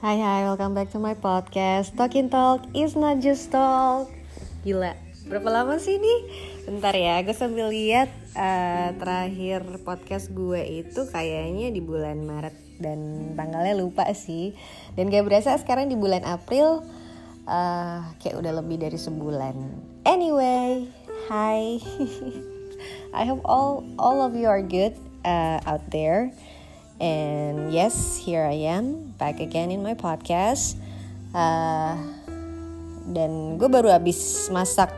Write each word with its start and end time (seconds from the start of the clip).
Hai 0.00 0.16
hai, 0.16 0.48
welcome 0.48 0.72
back 0.72 0.88
to 0.88 0.96
my 0.96 1.12
podcast. 1.12 1.92
Talking 1.92 2.32
Talk 2.32 2.64
is 2.72 2.96
not 2.96 3.20
just 3.20 3.52
talk. 3.52 4.08
Gila, 4.64 4.96
berapa 5.28 5.44
lama 5.52 5.76
sih 5.76 6.00
ini? 6.00 6.14
Bentar 6.64 6.96
ya, 6.96 7.20
gue 7.20 7.36
sambil 7.36 7.68
lihat 7.68 8.08
uh, 8.32 8.96
terakhir 8.96 9.60
podcast 9.84 10.32
gue 10.32 10.56
itu 10.80 11.04
kayaknya 11.04 11.68
di 11.68 11.84
bulan 11.84 12.24
Maret 12.24 12.80
Dan 12.80 13.00
tanggalnya 13.36 13.76
lupa 13.76 14.08
sih. 14.16 14.56
Dan 14.96 15.12
gak 15.12 15.28
berasa 15.28 15.52
sekarang 15.60 15.92
di 15.92 16.00
bulan 16.00 16.24
April 16.24 16.80
uh, 17.44 18.00
Kayak 18.24 18.40
udah 18.40 18.56
lebih 18.56 18.80
dari 18.80 18.96
sebulan. 18.96 19.52
Anyway, 20.08 20.88
hi. 21.28 21.76
I 23.20 23.28
hope 23.28 23.44
all 23.44 23.84
all 24.00 24.24
of 24.24 24.32
you 24.32 24.48
are 24.48 24.64
good 24.64 24.96
uh, 25.28 25.60
out 25.68 25.84
there 25.92 26.32
And 27.00 27.72
yes, 27.72 28.20
here 28.20 28.44
I 28.44 28.68
am 28.68 29.16
back 29.16 29.40
again 29.40 29.72
in 29.72 29.80
my 29.80 29.96
podcast. 29.96 30.76
Uh, 31.32 31.96
dan 33.08 33.56
gue 33.56 33.68
baru 33.72 33.88
habis 33.88 34.52
masak 34.52 34.92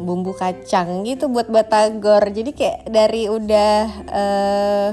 bumbu 0.00 0.32
kacang 0.32 1.04
gitu 1.04 1.28
buat 1.28 1.52
batagor. 1.52 2.24
Jadi 2.32 2.56
kayak 2.56 2.88
dari 2.88 3.28
udah 3.28 3.80
uh, 4.08 4.90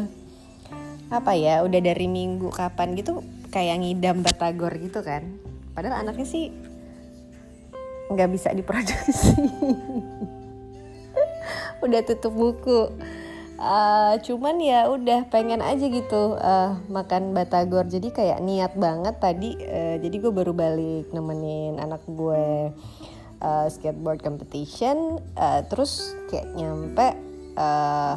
apa 1.16 1.32
ya, 1.32 1.64
udah 1.64 1.80
dari 1.80 2.12
minggu 2.12 2.52
kapan 2.52 3.00
gitu 3.00 3.24
kayak 3.48 3.80
ngidam 3.80 4.20
batagor 4.20 4.76
gitu 4.84 5.00
kan. 5.00 5.24
Padahal 5.72 6.04
anaknya 6.04 6.28
sih 6.28 6.52
nggak 8.12 8.30
bisa 8.36 8.52
diproduksi. 8.52 9.32
udah 11.88 12.04
tutup 12.04 12.36
buku 12.36 12.92
uh, 13.58 14.16
cuman 14.22 14.56
ya 14.62 14.88
udah 14.88 15.28
pengen 15.30 15.60
aja 15.60 15.86
gitu 15.90 16.38
uh, 16.38 16.78
makan 16.88 17.34
batagor. 17.34 17.86
Jadi 17.90 18.14
kayak 18.14 18.42
niat 18.42 18.74
banget 18.78 19.18
tadi 19.18 19.58
uh, 19.58 19.98
jadi 20.00 20.16
gue 20.16 20.32
baru 20.32 20.54
balik 20.54 21.12
nemenin 21.12 21.82
anak 21.82 22.02
gue 22.08 22.72
uh, 23.42 23.68
skateboard 23.68 24.22
competition. 24.22 25.22
Uh, 25.36 25.66
terus 25.68 26.16
kayak 26.30 26.54
nyampe 26.54 27.08
uh, 27.58 28.16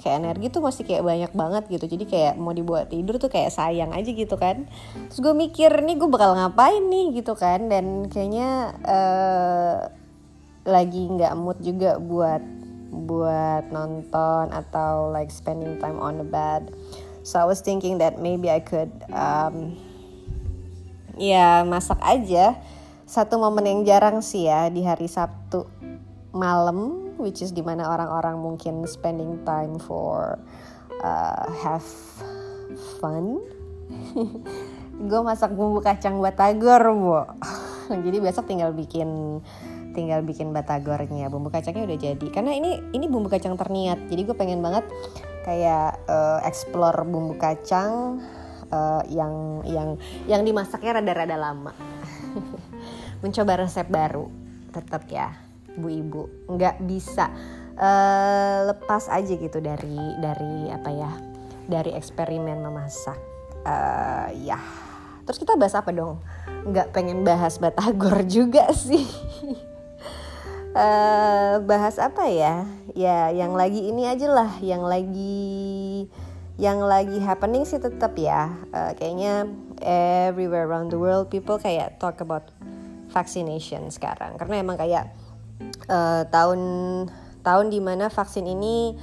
kayak 0.00 0.16
energi 0.24 0.48
tuh 0.48 0.64
masih 0.64 0.88
kayak 0.88 1.04
banyak 1.04 1.32
banget 1.36 1.64
gitu. 1.68 1.84
Jadi 1.96 2.04
kayak 2.08 2.34
mau 2.40 2.56
dibuat 2.56 2.88
tidur 2.88 3.20
tuh 3.20 3.28
kayak 3.28 3.52
sayang 3.52 3.92
aja 3.92 4.10
gitu 4.10 4.36
kan. 4.40 4.64
Terus 5.12 5.20
gue 5.20 5.34
mikir 5.36 5.70
nih 5.84 6.00
gue 6.00 6.08
bakal 6.08 6.34
ngapain 6.36 6.80
nih? 6.88 7.20
gitu 7.20 7.36
kan. 7.36 7.68
Dan 7.68 8.08
kayaknya 8.08 8.74
uh, 8.80 9.76
lagi 10.64 11.04
nggak 11.08 11.36
mood 11.36 11.60
juga 11.60 12.00
buat 12.00 12.59
buat 12.90 13.70
nonton 13.70 14.50
atau 14.50 15.14
like 15.14 15.30
spending 15.30 15.78
time 15.78 16.02
on 16.02 16.18
the 16.18 16.26
bed. 16.26 16.74
So 17.22 17.38
I 17.38 17.46
was 17.46 17.62
thinking 17.62 18.02
that 18.02 18.18
maybe 18.18 18.50
I 18.50 18.58
could 18.58 18.90
um, 19.14 19.78
ya 21.14 21.62
masak 21.62 22.02
aja. 22.02 22.58
Satu 23.06 23.38
momen 23.38 23.66
yang 23.66 23.80
jarang 23.86 24.22
sih 24.22 24.46
ya 24.46 24.70
di 24.70 24.86
hari 24.86 25.10
Sabtu 25.10 25.66
malam 26.30 27.10
which 27.18 27.42
is 27.42 27.50
di 27.50 27.60
mana 27.60 27.90
orang-orang 27.90 28.38
mungkin 28.38 28.86
spending 28.86 29.42
time 29.42 29.78
for 29.78 30.38
uh, 31.02 31.46
have 31.62 31.86
fun. 32.98 33.38
Gue 35.10 35.20
masak 35.24 35.52
bumbu 35.56 35.82
kacang 35.82 36.22
batagor 36.22 36.82
bu. 36.94 37.20
Jadi 38.04 38.18
besok 38.22 38.46
tinggal 38.46 38.70
bikin 38.72 39.40
tinggal 39.92 40.22
bikin 40.22 40.54
batagornya. 40.54 41.28
Bumbu 41.28 41.50
kacangnya 41.50 41.86
udah 41.86 41.98
jadi. 41.98 42.26
Karena 42.30 42.54
ini 42.54 42.80
ini 42.94 43.06
bumbu 43.10 43.28
kacang 43.30 43.54
terniat. 43.58 44.10
Jadi 44.10 44.20
gue 44.26 44.36
pengen 44.36 44.62
banget 44.62 44.86
kayak 45.44 45.98
uh, 46.06 46.38
explore 46.46 47.02
bumbu 47.06 47.34
kacang 47.36 48.22
uh, 48.70 49.02
yang 49.10 49.64
yang 49.66 49.88
yang 50.26 50.42
dimasaknya 50.46 51.02
rada-rada 51.02 51.36
lama. 51.36 51.72
Mencoba 53.22 53.66
resep 53.66 53.86
baru. 53.90 54.30
Tetap 54.70 55.04
ya 55.10 55.34
bu 55.70 55.86
ibu 55.86 56.22
nggak 56.50 56.82
bisa 56.82 57.30
uh, 57.78 58.74
lepas 58.74 59.06
aja 59.06 59.38
gitu 59.38 59.62
dari 59.62 60.18
dari 60.18 60.66
apa 60.66 60.90
ya 60.90 61.12
dari 61.66 61.94
eksperimen 61.94 62.58
memasak. 62.62 63.18
Uh, 63.60 64.32
ya 64.40 64.56
terus 65.28 65.36
kita 65.36 65.54
bahas 65.54 65.76
apa 65.76 65.90
dong? 65.94 66.18
Nggak 66.66 66.90
pengen 66.90 67.22
bahas 67.22 67.60
batagor 67.60 68.24
juga 68.40 68.70
sih 68.74 69.06
uh, 70.74 71.62
bahas 71.64 71.96
apa 71.98 72.26
ya? 72.30 72.66
Ya, 72.94 73.30
yang 73.30 73.54
lagi 73.54 73.90
ini 73.90 74.06
aja 74.06 74.30
lah, 74.30 74.50
yang 74.62 74.82
lagi 74.84 76.06
yang 76.60 76.84
lagi 76.84 77.16
happening 77.24 77.64
sih 77.64 77.80
tetap 77.80 78.14
ya. 78.20 78.52
Uh, 78.70 78.92
kayaknya 78.98 79.48
everywhere 79.80 80.68
around 80.68 80.92
the 80.92 81.00
world 81.00 81.32
people 81.32 81.56
kayak 81.56 81.96
talk 81.96 82.20
about 82.20 82.52
vaccination 83.10 83.88
sekarang. 83.88 84.36
Karena 84.36 84.60
emang 84.60 84.76
kayak 84.76 85.10
uh, 85.88 86.22
tahun 86.28 86.60
tahun 87.40 87.66
di 87.72 87.80
mana 87.80 88.12
vaksin 88.12 88.44
ini 88.44 88.94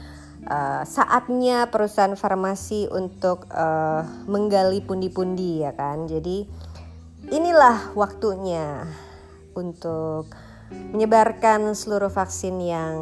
uh, 0.45 0.85
saatnya 0.85 1.67
perusahaan 1.73 2.13
farmasi 2.13 2.87
untuk 2.93 3.49
uh, 3.49 4.05
menggali 4.29 4.79
pundi-pundi 4.85 5.65
ya 5.65 5.73
kan. 5.73 6.05
Jadi 6.05 6.45
inilah 7.33 7.91
waktunya 7.97 8.85
untuk 9.57 10.29
menyebarkan 10.71 11.75
seluruh 11.75 12.11
vaksin 12.11 12.59
yang 12.63 12.95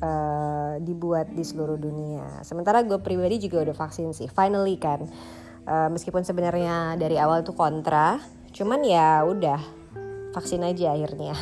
uh, 0.00 0.74
dibuat 0.80 1.32
di 1.32 1.44
seluruh 1.44 1.76
dunia. 1.76 2.40
Sementara 2.44 2.84
gue 2.84 2.98
pribadi 3.00 3.40
juga 3.40 3.64
udah 3.68 3.76
vaksin 3.76 4.12
sih, 4.16 4.28
finally 4.28 4.76
kan. 4.80 5.04
Uh, 5.68 5.88
meskipun 5.92 6.24
sebenarnya 6.24 6.96
dari 6.96 7.20
awal 7.20 7.44
tuh 7.44 7.54
kontra, 7.54 8.18
cuman 8.50 8.80
ya 8.82 9.22
udah 9.22 9.60
vaksin 10.32 10.64
aja 10.64 10.96
akhirnya. 10.96 11.36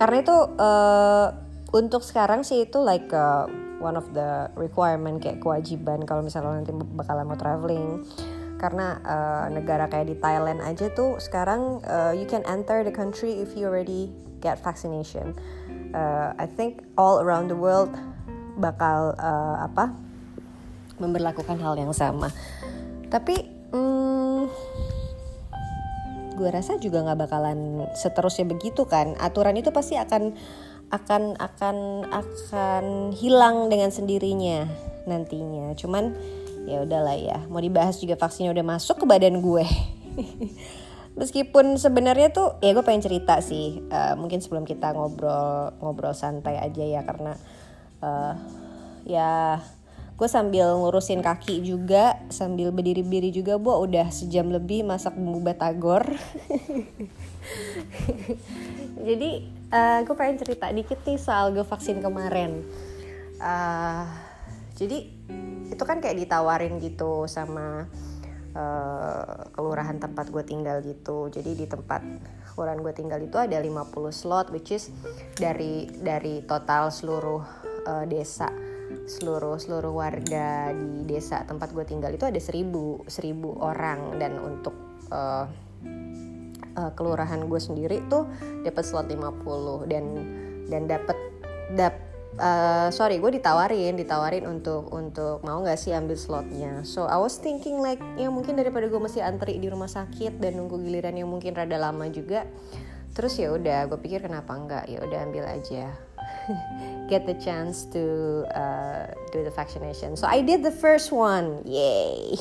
Karena 0.00 0.16
itu 0.20 0.36
uh, 0.56 1.26
untuk 1.70 2.02
sekarang 2.02 2.42
sih 2.42 2.68
itu 2.68 2.80
like 2.80 3.08
uh, 3.12 3.46
one 3.80 3.96
of 3.96 4.04
the 4.12 4.48
requirement 4.60 5.22
kayak 5.22 5.40
kewajiban 5.40 6.04
kalau 6.04 6.20
misalnya 6.20 6.60
nanti 6.60 6.72
bakalan 6.72 7.24
mau 7.24 7.38
traveling 7.38 8.04
karena 8.60 9.00
uh, 9.00 9.46
negara 9.48 9.88
kayak 9.88 10.12
di 10.12 10.16
Thailand 10.20 10.60
aja 10.60 10.92
tuh 10.92 11.16
sekarang 11.16 11.80
uh, 11.88 12.12
you 12.12 12.28
can 12.28 12.44
enter 12.44 12.84
the 12.84 12.92
country 12.92 13.40
if 13.40 13.56
you 13.56 13.64
already 13.64 14.12
get 14.44 14.60
vaccination. 14.60 15.32
Uh, 15.96 16.36
I 16.36 16.44
think 16.44 16.84
all 17.00 17.24
around 17.24 17.48
the 17.48 17.56
world 17.56 17.90
bakal 18.60 19.16
uh, 19.16 19.64
apa 19.64 19.96
memberlakukan 21.00 21.56
hal 21.56 21.80
yang 21.80 21.96
sama. 21.96 22.28
Tapi 23.08 23.48
hmm, 23.72 24.40
gue 26.36 26.48
rasa 26.52 26.76
juga 26.76 27.00
nggak 27.00 27.20
bakalan 27.24 27.88
seterusnya 27.96 28.44
begitu 28.44 28.84
kan. 28.84 29.16
Aturan 29.16 29.56
itu 29.56 29.72
pasti 29.72 29.96
akan 29.96 30.36
akan 30.92 31.38
akan 31.40 31.76
akan 32.12 32.84
hilang 33.16 33.72
dengan 33.72 33.88
sendirinya 33.88 34.68
nantinya. 35.08 35.72
Cuman 35.74 36.12
ya 36.68 36.84
udahlah 36.84 37.16
ya 37.16 37.38
mau 37.48 37.62
dibahas 37.62 38.00
juga 38.00 38.16
vaksinnya 38.16 38.52
udah 38.52 38.66
masuk 38.66 39.02
ke 39.02 39.04
badan 39.08 39.40
gue. 39.40 39.64
Meskipun 41.20 41.76
sebenarnya 41.76 42.30
tuh 42.30 42.56
ya 42.62 42.72
gue 42.72 42.84
pengen 42.86 43.02
cerita 43.02 43.42
sih 43.42 43.82
uh, 43.90 44.14
mungkin 44.14 44.38
sebelum 44.38 44.62
kita 44.62 44.94
ngobrol 44.94 45.74
ngobrol 45.82 46.14
santai 46.14 46.56
aja 46.56 46.84
ya 46.86 47.02
karena 47.02 47.34
uh, 48.00 48.34
ya 49.04 49.58
gue 50.14 50.28
sambil 50.28 50.76
ngurusin 50.76 51.24
kaki 51.24 51.64
juga 51.64 52.20
sambil 52.28 52.70
berdiri-berdiri 52.70 53.32
juga 53.32 53.56
bu. 53.56 53.80
Udah 53.80 54.12
sejam 54.12 54.52
lebih 54.52 54.84
masak 54.84 55.16
bumbu 55.16 55.40
batagor. 55.40 56.04
Jadi 59.08 59.30
uh, 59.72 60.04
gue 60.04 60.14
pengen 60.14 60.36
cerita 60.36 60.68
dikit 60.68 61.00
nih 61.08 61.16
soal 61.16 61.56
gue 61.56 61.64
vaksin 61.64 62.04
kemarin. 62.04 62.60
Uh, 63.40 64.04
jadi 64.76 65.19
itu 65.70 65.82
kan 65.86 66.02
kayak 66.02 66.18
ditawarin 66.18 66.76
gitu 66.82 67.24
sama 67.30 67.86
uh, 68.54 69.48
kelurahan 69.54 69.96
tempat 69.96 70.28
gue 70.28 70.44
tinggal 70.44 70.82
gitu. 70.82 71.30
Jadi 71.30 71.54
di 71.54 71.66
tempat 71.66 72.02
kelurahan 72.52 72.80
gue 72.82 72.92
tinggal 72.92 73.20
itu 73.22 73.38
ada 73.38 73.56
50 73.56 73.88
slot 74.10 74.50
which 74.50 74.74
is 74.74 74.90
dari 75.38 75.86
dari 75.88 76.42
total 76.44 76.90
seluruh 76.90 77.42
uh, 77.86 78.04
desa 78.04 78.50
seluruh 79.06 79.54
seluruh 79.56 79.94
warga 79.94 80.74
di 80.74 81.06
desa 81.06 81.46
tempat 81.46 81.70
gue 81.70 81.86
tinggal 81.86 82.10
itu 82.10 82.26
ada 82.26 82.40
seribu 82.42 83.06
seribu 83.06 83.56
orang. 83.62 84.18
Dan 84.18 84.36
untuk 84.42 84.74
uh, 85.14 85.46
uh, 86.76 86.90
kelurahan 86.98 87.46
gue 87.46 87.60
sendiri 87.62 88.02
tuh 88.10 88.26
dapat 88.66 88.82
slot 88.82 89.06
50 89.06 89.86
dan 89.86 90.04
dan 90.70 90.82
dapat 90.86 91.18
dap 91.74 92.09
uh, 92.38 92.88
sorry 92.94 93.18
gue 93.18 93.40
ditawarin 93.40 93.98
ditawarin 93.98 94.46
untuk 94.46 94.92
untuk 94.94 95.42
mau 95.42 95.58
nggak 95.64 95.80
sih 95.80 95.90
ambil 95.90 96.14
slotnya. 96.14 96.86
So 96.86 97.08
I 97.08 97.18
was 97.18 97.40
thinking 97.40 97.82
like 97.82 97.98
ya 98.14 98.30
mungkin 98.30 98.54
daripada 98.54 98.86
gue 98.86 99.00
masih 99.00 99.24
antri 99.24 99.58
di 99.58 99.66
rumah 99.66 99.90
sakit 99.90 100.38
dan 100.38 100.60
nunggu 100.60 100.78
giliran 100.84 101.16
yang 101.16 101.26
mungkin 101.26 101.56
rada 101.56 101.80
lama 101.80 102.06
juga 102.12 102.46
terus 103.10 103.34
ya 103.42 103.50
udah 103.50 103.90
gue 103.90 103.98
pikir 103.98 104.22
kenapa 104.22 104.54
enggak 104.54 104.84
ya 104.86 105.02
udah 105.02 105.18
ambil 105.26 105.44
aja. 105.50 105.90
Get 107.10 107.26
the 107.26 107.34
chance 107.42 107.82
to 107.90 108.04
uh, 108.54 109.10
do 109.34 109.42
the 109.42 109.50
vaccination. 109.50 110.14
So 110.14 110.30
I 110.30 110.46
did 110.46 110.62
the 110.62 110.70
first 110.70 111.10
one. 111.10 111.66
Yay. 111.66 112.38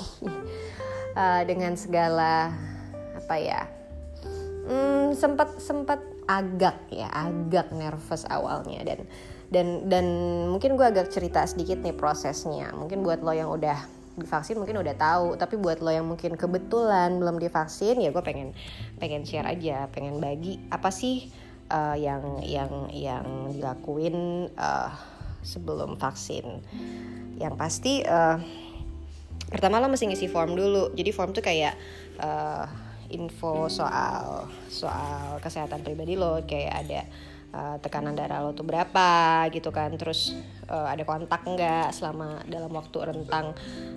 Uh, 1.17 1.41
dengan 1.49 1.73
segala 1.73 2.53
apa 3.17 3.35
ya 3.35 3.61
hmm, 4.69 5.17
sempat 5.17 5.57
sempat 5.57 5.99
agak 6.29 6.77
ya 6.93 7.09
agak 7.09 7.73
nervous 7.73 8.23
awalnya. 8.29 8.85
Dan 8.85 9.09
dan 9.49 9.89
dan 9.89 10.05
mungkin 10.49 10.77
gue 10.77 10.85
agak 10.85 11.09
cerita 11.09 11.45
sedikit 11.45 11.81
nih 11.81 11.93
prosesnya. 11.93 12.73
Mungkin 12.73 13.01
buat 13.01 13.21
lo 13.25 13.33
yang 13.33 13.49
udah 13.49 13.99
divaksin 14.19 14.59
mungkin 14.59 14.83
udah 14.83 14.95
tahu 14.99 15.39
tapi 15.39 15.55
buat 15.55 15.79
lo 15.79 15.89
yang 15.95 16.03
mungkin 16.03 16.35
kebetulan 16.35 17.23
belum 17.23 17.39
divaksin 17.39 18.03
ya 18.03 18.11
gue 18.11 18.19
pengen 18.19 18.51
pengen 18.99 19.23
share 19.23 19.47
aja 19.47 19.87
pengen 19.95 20.19
bagi 20.19 20.59
apa 20.67 20.91
sih 20.91 21.31
uh, 21.71 21.95
yang 21.95 22.43
yang 22.43 22.91
yang 22.91 23.25
dilakuin 23.53 24.49
uh, 24.57 24.91
sebelum 25.45 25.95
vaksin. 25.95 26.59
Yang 27.39 27.53
pasti 27.55 27.93
uh, 28.03 28.37
pertama 29.47 29.79
lo 29.79 29.87
mesti 29.87 30.09
ngisi 30.09 30.27
form 30.27 30.57
dulu. 30.57 30.91
Jadi 30.93 31.09
form 31.15 31.31
tuh 31.31 31.45
kayak 31.45 31.77
uh, 32.19 32.67
info 33.09 33.71
soal 33.71 34.49
soal 34.67 35.39
kesehatan 35.39 35.85
pribadi 35.85 36.19
lo. 36.19 36.43
Kayak 36.43 36.73
ada 36.85 37.01
uh, 37.53 37.77
tekanan 37.81 38.13
darah 38.17 38.43
lo 38.43 38.51
tuh 38.53 38.67
berapa 38.67 39.45
gitu 39.53 39.69
kan? 39.69 39.93
Terus 39.95 40.35
uh, 40.69 40.89
ada 40.89 41.03
kontak 41.05 41.45
enggak 41.45 41.93
selama 41.93 42.41
dalam 42.45 42.71
waktu 42.73 42.97
rentang 43.09 43.53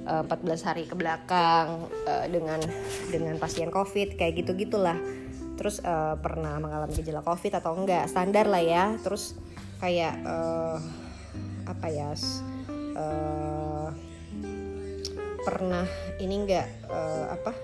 uh, 0.06 0.22
14 0.24 0.68
hari 0.68 0.84
ke 0.88 0.94
belakang 0.94 1.88
uh, 2.08 2.26
dengan 2.28 2.60
dengan 3.08 3.36
pasien 3.36 3.68
covid 3.68 4.16
kayak 4.16 4.44
gitu 4.44 4.54
gitulah 4.56 4.96
terus 5.62 5.78
uh, 5.84 6.18
pernah 6.18 6.58
mengalami 6.58 6.90
gejala 6.96 7.22
covid 7.22 7.52
atau 7.54 7.76
enggak 7.76 8.08
standar 8.10 8.48
lah 8.48 8.58
ya. 8.58 8.84
Terus 8.98 9.38
kayak 9.78 10.18
uh, 10.26 10.78
apa 11.68 11.86
ya 11.86 12.10
uh, 12.98 13.88
pernah 15.42 15.86
ini 16.22 16.34
enggak 16.34 16.66
uh, 16.90 17.34
apa 17.34 17.54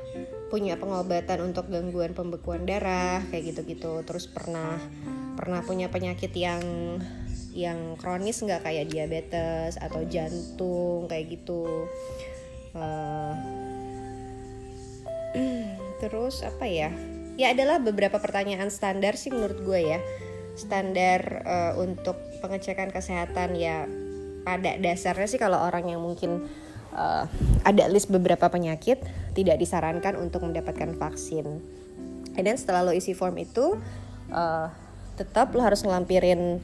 punya 0.48 0.80
pengobatan 0.80 1.44
untuk 1.44 1.68
gangguan 1.68 2.14
pembekuan 2.14 2.62
darah 2.70 3.22
kayak 3.34 3.54
gitu-gitu. 3.54 4.02
Terus 4.06 4.30
pernah 4.30 4.78
pernah 5.38 5.62
punya 5.62 5.86
penyakit 5.86 6.34
yang 6.34 6.62
yang 7.54 7.94
kronis 7.94 8.42
nggak? 8.42 8.66
Kayak 8.66 8.90
diabetes 8.90 9.78
atau 9.78 10.02
jantung 10.10 11.06
kayak 11.06 11.38
gitu. 11.38 11.86
Uh, 12.74 13.38
terus 16.02 16.42
apa 16.42 16.66
ya? 16.66 16.90
Ya 17.38 17.54
adalah 17.54 17.78
beberapa 17.78 18.18
pertanyaan 18.18 18.66
standar 18.74 19.14
sih 19.14 19.30
menurut 19.30 19.62
gue 19.62 19.94
ya. 19.94 20.02
Standar 20.58 21.46
uh, 21.46 21.72
untuk 21.78 22.18
pengecekan 22.42 22.90
kesehatan 22.90 23.54
ya 23.54 23.86
pada 24.42 24.74
dasarnya 24.74 25.30
sih 25.30 25.38
kalau 25.38 25.62
orang 25.62 25.86
yang 25.86 26.02
mungkin 26.02 26.50
uh, 26.98 27.30
ada 27.62 27.86
list 27.86 28.10
beberapa 28.10 28.50
penyakit 28.50 28.98
tidak 29.38 29.62
disarankan 29.62 30.18
untuk 30.18 30.42
mendapatkan 30.42 30.98
vaksin. 30.98 31.62
Dan 32.34 32.54
setelah 32.58 32.86
lo 32.86 32.94
isi 32.94 33.14
form 33.14 33.38
itu 33.38 33.78
uh, 34.34 34.70
tetap 35.18 35.50
lo 35.52 35.66
harus 35.66 35.82
ngelampirin 35.82 36.62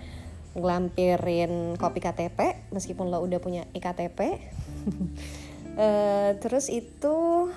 ngelampirin 0.55 1.75
kopi 1.75 1.99
KTP 1.99 2.71
meskipun 2.71 3.11
lo 3.11 3.19
udah 3.27 3.43
punya 3.43 3.67
iktp. 3.75 4.19
uh, 4.23 4.31
eh, 5.85 6.31
terus 6.39 6.71
itu 6.71 7.51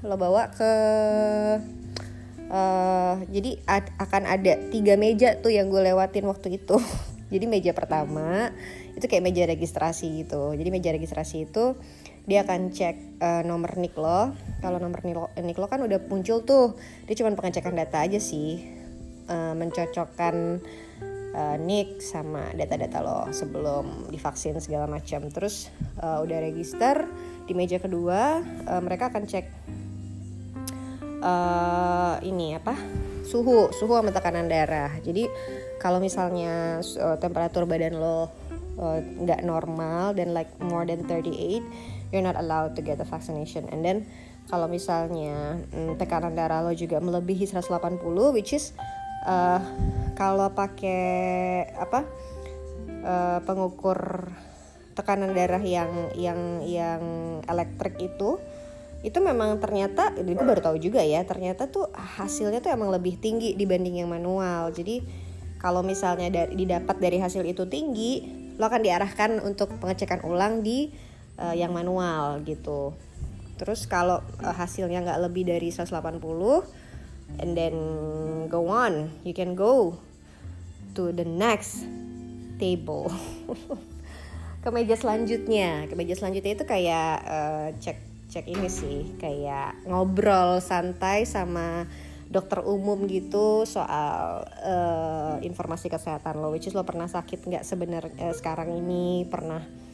lo 0.00 0.16
bawa 0.18 0.50
ke 0.50 0.72
uh, 2.50 3.14
jadi 3.30 3.50
ad, 3.70 3.86
akan 4.02 4.22
ada 4.26 4.58
tiga 4.74 4.98
meja 4.98 5.38
tuh 5.38 5.54
yang 5.54 5.70
gue 5.70 5.78
lewatin 5.78 6.26
waktu 6.26 6.58
itu. 6.58 6.76
jadi 7.32 7.46
meja 7.46 7.70
pertama 7.70 8.50
itu 8.98 9.06
kayak 9.06 9.22
meja 9.22 9.46
registrasi 9.46 10.26
gitu. 10.26 10.50
Jadi 10.58 10.68
meja 10.74 10.90
registrasi 10.90 11.46
itu 11.46 11.78
dia 12.26 12.44
akan 12.44 12.74
cek 12.74 13.22
uh, 13.22 13.42
nomor 13.46 13.74
nik 13.80 13.96
lo 13.96 14.34
kalau 14.60 14.76
nomor 14.76 15.00
nik 15.02 15.16
lo, 15.16 15.26
nik 15.40 15.56
lo 15.56 15.66
kan 15.66 15.80
udah 15.80 15.98
muncul 16.06 16.44
tuh 16.44 16.76
dia 17.08 17.16
cuma 17.16 17.32
pengecekan 17.32 17.72
data 17.72 18.04
aja 18.04 18.20
sih 18.20 18.79
uh, 19.30 19.54
mencocokkan 19.54 20.58
uh, 21.34 21.56
nik 21.56 22.02
sama 22.02 22.50
data-data 22.52 22.98
lo 23.00 23.20
sebelum 23.30 24.10
divaksin 24.10 24.58
segala 24.58 24.90
macam. 24.90 25.30
Terus 25.30 25.70
uh, 26.02 26.20
udah 26.20 26.38
register 26.42 27.06
di 27.46 27.54
meja 27.54 27.78
kedua 27.78 28.42
uh, 28.66 28.82
mereka 28.82 29.10
akan 29.10 29.26
cek 29.26 29.46
uh, 31.22 32.14
ini 32.22 32.54
apa 32.58 32.74
suhu 33.26 33.70
suhu 33.70 33.92
sama 33.94 34.10
tekanan 34.10 34.50
darah. 34.50 34.90
Jadi 35.00 35.30
kalau 35.78 36.02
misalnya 36.02 36.82
uh, 36.82 37.16
temperatur 37.16 37.64
badan 37.64 37.96
lo 37.96 38.30
nggak 39.20 39.44
uh, 39.44 39.46
normal 39.46 40.16
dan 40.16 40.32
like 40.32 40.48
more 40.64 40.88
than 40.88 41.04
38 41.04 41.60
you're 42.10 42.24
not 42.24 42.38
allowed 42.38 42.74
to 42.74 42.82
get 42.82 42.98
the 42.98 43.06
vaccination. 43.06 43.68
And 43.70 43.84
then 43.84 44.08
kalau 44.50 44.66
misalnya 44.66 45.62
mm, 45.70 46.00
tekanan 46.00 46.34
darah 46.34 46.64
lo 46.66 46.74
juga 46.74 46.98
melebihi 46.98 47.46
180 47.46 48.02
which 48.34 48.56
is 48.56 48.74
uh, 49.24 49.60
kalau 50.16 50.52
pakai 50.52 51.64
apa 51.76 52.04
uh, 53.04 53.38
pengukur 53.44 54.28
tekanan 54.92 55.32
darah 55.32 55.62
yang 55.62 56.12
yang 56.12 56.60
yang 56.66 57.02
elektrik 57.48 57.96
itu 57.96 58.36
itu 59.00 59.16
memang 59.16 59.56
ternyata 59.56 60.12
gue 60.12 60.36
baru 60.36 60.60
tahu 60.60 60.76
juga 60.76 61.00
ya 61.00 61.24
ternyata 61.24 61.72
tuh 61.72 61.88
hasilnya 61.96 62.60
tuh 62.60 62.68
emang 62.68 62.92
lebih 62.92 63.16
tinggi 63.16 63.56
dibanding 63.56 64.04
yang 64.04 64.12
manual. 64.12 64.68
Jadi 64.76 65.00
kalau 65.56 65.80
misalnya 65.80 66.28
dari, 66.28 66.52
didapat 66.52 67.00
dari 67.00 67.16
hasil 67.16 67.44
itu 67.48 67.64
tinggi 67.64 68.40
lo 68.60 68.68
akan 68.68 68.84
diarahkan 68.84 69.40
untuk 69.40 69.72
pengecekan 69.80 70.20
ulang 70.20 70.60
di 70.60 70.92
uh, 71.40 71.56
yang 71.56 71.72
manual 71.72 72.44
gitu. 72.44 72.92
Terus 73.56 73.88
kalau 73.88 74.20
uh, 74.44 74.52
hasilnya 74.52 75.00
nggak 75.00 75.20
lebih 75.24 75.48
dari 75.48 75.72
180 75.72 75.96
and 77.38 77.54
then 77.54 77.76
go 78.50 78.66
on. 78.66 79.14
You 79.22 79.36
can 79.36 79.54
go 79.54 80.00
to 80.98 81.14
the 81.14 81.24
next 81.24 81.86
table. 82.58 83.14
Ke 84.64 84.68
meja 84.74 84.98
selanjutnya. 84.98 85.86
Ke 85.86 85.94
meja 85.94 86.18
selanjutnya 86.18 86.52
itu 86.58 86.64
kayak 86.66 87.14
uh, 87.24 87.68
cek 87.78 87.98
cek 88.28 88.46
ini 88.50 88.68
sih. 88.68 89.14
Kayak 89.16 89.78
ngobrol 89.86 90.58
santai 90.58 91.24
sama 91.24 91.86
dokter 92.30 92.62
umum 92.62 93.10
gitu 93.10 93.66
soal 93.66 94.46
uh, 94.62 95.34
informasi 95.42 95.90
kesehatan 95.90 96.38
lo 96.38 96.54
which 96.54 96.70
is 96.70 96.78
lo 96.78 96.86
pernah 96.86 97.10
sakit 97.10 97.42
nggak 97.42 97.66
sebenarnya 97.66 98.30
uh, 98.30 98.34
sekarang 98.34 98.74
ini? 98.74 99.24
Pernah 99.26 99.89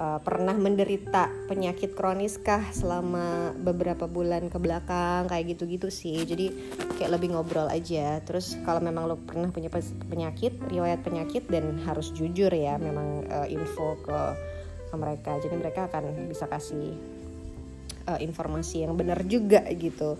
uh, 0.00 0.18
pernah 0.24 0.56
menderita 0.56 1.28
penyakit 1.46 1.92
kronis 1.92 2.40
kah 2.40 2.64
selama 2.72 3.52
beberapa 3.60 4.08
bulan 4.08 4.48
ke 4.48 4.56
belakang 4.56 5.28
kayak 5.28 5.54
gitu-gitu 5.54 5.92
sih. 5.92 6.24
Jadi 6.24 6.48
kayak 6.96 7.20
lebih 7.20 7.36
ngobrol 7.36 7.68
aja. 7.68 8.24
Terus 8.24 8.56
kalau 8.64 8.80
memang 8.80 9.04
lo 9.04 9.20
pernah 9.20 9.52
punya 9.52 9.68
penyakit 10.08 10.56
riwayat 10.72 11.04
penyakit 11.04 11.46
dan 11.52 11.76
harus 11.84 12.10
jujur 12.16 12.50
ya 12.50 12.80
memang 12.80 13.28
uh, 13.28 13.46
info 13.46 14.00
ke, 14.00 14.18
ke 14.88 14.94
mereka. 14.96 15.36
Jadi 15.38 15.54
mereka 15.60 15.92
akan 15.92 16.32
bisa 16.32 16.48
kasih 16.48 16.96
uh, 18.08 18.18
informasi 18.18 18.88
yang 18.88 18.96
benar 18.96 19.20
juga 19.28 19.60
gitu. 19.76 20.16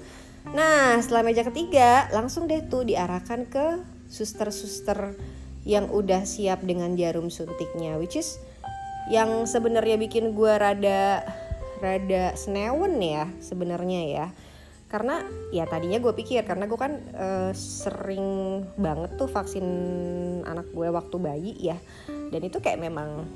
Nah 0.53 1.01
setelah 1.01 1.25
meja 1.25 1.45
ketiga 1.45 2.09
langsung 2.13 2.49
deh 2.49 2.65
tuh 2.69 2.85
diarahkan 2.85 3.49
ke 3.49 3.67
suster-suster 4.09 5.17
yang 5.69 5.93
udah 5.93 6.25
siap 6.25 6.65
dengan 6.65 6.97
jarum 6.97 7.29
suntiknya 7.29 8.01
which 8.01 8.17
is 8.17 8.41
yang 9.11 9.45
sebenarnya 9.45 9.99
bikin 9.99 10.39
gue 10.39 10.53
rada 10.55 11.27
rada 11.83 12.25
senewen 12.39 12.95
ya 13.03 13.27
sebenarnya 13.43 14.01
ya. 14.07 14.27
Karena 14.91 15.23
ya 15.55 15.67
tadinya 15.67 15.99
gue 16.03 16.15
pikir 16.15 16.47
karena 16.47 16.67
gue 16.67 16.79
kan 16.79 16.99
uh, 17.15 17.51
sering 17.55 18.63
banget 18.79 19.15
tuh 19.19 19.27
vaksin 19.31 19.67
anak 20.47 20.71
gue 20.71 20.89
waktu 20.95 21.17
bayi 21.19 21.53
ya. 21.59 21.77
Dan 22.31 22.41
itu 22.47 22.63
kayak 22.63 22.79
memang 22.79 23.27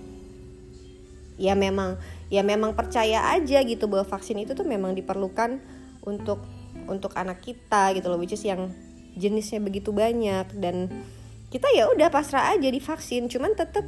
ya 1.34 1.58
memang 1.58 1.98
ya 2.30 2.46
memang 2.46 2.78
percaya 2.78 3.34
aja 3.34 3.58
gitu 3.66 3.90
bahwa 3.90 4.06
vaksin 4.06 4.38
itu 4.38 4.54
tuh 4.54 4.62
memang 4.62 4.94
diperlukan 4.94 5.58
untuk 6.06 6.46
untuk 6.86 7.10
anak 7.18 7.42
kita 7.42 7.90
gitu 7.98 8.06
loh 8.06 8.22
which 8.22 8.34
is 8.34 8.46
yang 8.46 8.70
jenisnya 9.18 9.58
begitu 9.58 9.90
banyak. 9.90 10.46
Dan 10.54 10.90
kita 11.50 11.70
ya 11.74 11.90
udah 11.90 12.10
pasrah 12.10 12.54
aja 12.54 12.66
divaksin 12.66 13.30
cuman 13.30 13.54
tetap 13.54 13.86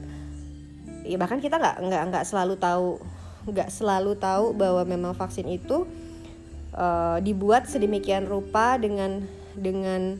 ya 1.06 1.16
bahkan 1.16 1.38
kita 1.38 1.56
nggak 1.56 1.76
nggak 1.86 2.02
nggak 2.10 2.24
selalu 2.26 2.54
tahu 2.58 2.98
nggak 3.46 3.70
selalu 3.70 4.18
tahu 4.18 4.52
bahwa 4.58 4.82
memang 4.82 5.12
vaksin 5.14 5.46
itu 5.46 5.86
uh, 6.74 7.18
dibuat 7.22 7.70
sedemikian 7.70 8.26
rupa 8.26 8.74
dengan 8.76 9.22
dengan 9.54 10.18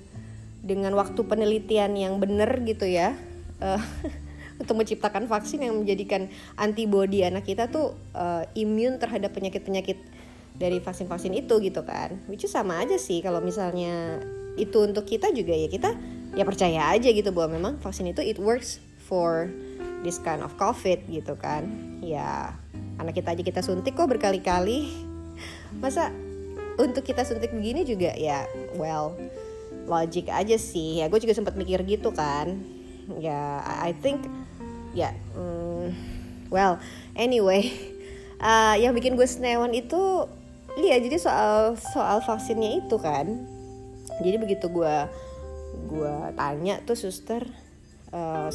dengan 0.63 0.95
waktu 0.99 1.21
penelitian 1.23 1.95
yang 1.95 2.19
benar 2.19 2.63
gitu 2.63 2.87
ya. 2.87 3.15
Uh, 3.59 3.79
untuk 4.61 4.73
menciptakan 4.81 5.29
vaksin 5.29 5.69
yang 5.69 5.77
menjadikan 5.77 6.33
antibodi 6.57 7.21
anak 7.21 7.45
kita 7.45 7.69
tuh 7.69 7.93
uh, 8.17 8.49
imun 8.57 8.97
terhadap 8.97 9.37
penyakit-penyakit 9.37 10.01
dari 10.57 10.81
vaksin-vaksin 10.81 11.37
itu 11.37 11.61
gitu 11.61 11.85
kan. 11.85 12.17
Which 12.25 12.49
is 12.49 12.57
sama 12.57 12.81
aja 12.81 12.97
sih 12.97 13.21
kalau 13.21 13.45
misalnya 13.45 14.25
itu 14.57 14.81
untuk 14.81 15.05
kita 15.05 15.29
juga 15.37 15.53
ya 15.53 15.69
kita 15.69 15.93
ya 16.33 16.45
percaya 16.49 16.89
aja 16.97 17.13
gitu 17.13 17.29
bahwa 17.37 17.61
memang 17.61 17.73
vaksin 17.85 18.09
itu 18.09 18.25
it 18.25 18.41
works 18.41 18.81
for 19.05 19.53
this 20.03 20.21
kind 20.21 20.45
of 20.45 20.53
covid 20.61 21.01
gitu 21.09 21.37
kan. 21.39 21.69
Ya 22.03 22.57
anak 22.97 23.17
kita 23.17 23.33
aja 23.37 23.43
kita 23.45 23.61
suntik 23.61 23.97
kok 23.97 24.09
berkali-kali. 24.11 24.89
Masa 25.83 26.13
untuk 26.77 27.05
kita 27.05 27.25
suntik 27.25 27.53
begini 27.53 27.85
juga 27.85 28.13
ya 28.17 28.45
well 28.77 29.17
logic 29.87 30.29
aja 30.29 30.57
sih. 30.61 31.01
Ya 31.01 31.09
gue 31.09 31.21
juga 31.21 31.37
sempat 31.37 31.57
mikir 31.57 31.81
gitu 31.87 32.13
kan. 32.13 32.61
Ya 33.21 33.63
I 33.81 33.95
think 33.97 34.27
ya 34.97 35.13
mm, 35.37 35.93
well 36.49 36.81
anyway 37.15 37.69
uh, 38.45 38.75
yang 38.77 38.97
bikin 38.97 39.15
gue 39.15 39.29
senewan 39.29 39.77
itu 39.77 40.27
iya 40.81 40.97
jadi 41.01 41.17
soal 41.21 41.77
soal 41.79 42.21
vaksinnya 42.25 42.85
itu 42.85 42.97
kan. 43.01 43.47
Jadi 44.21 44.37
begitu 44.41 44.67
gue 44.73 44.97
gue 45.87 46.15
tanya 46.35 46.81
tuh 46.83 46.97
suster 46.97 47.45
Uh, 48.15 48.49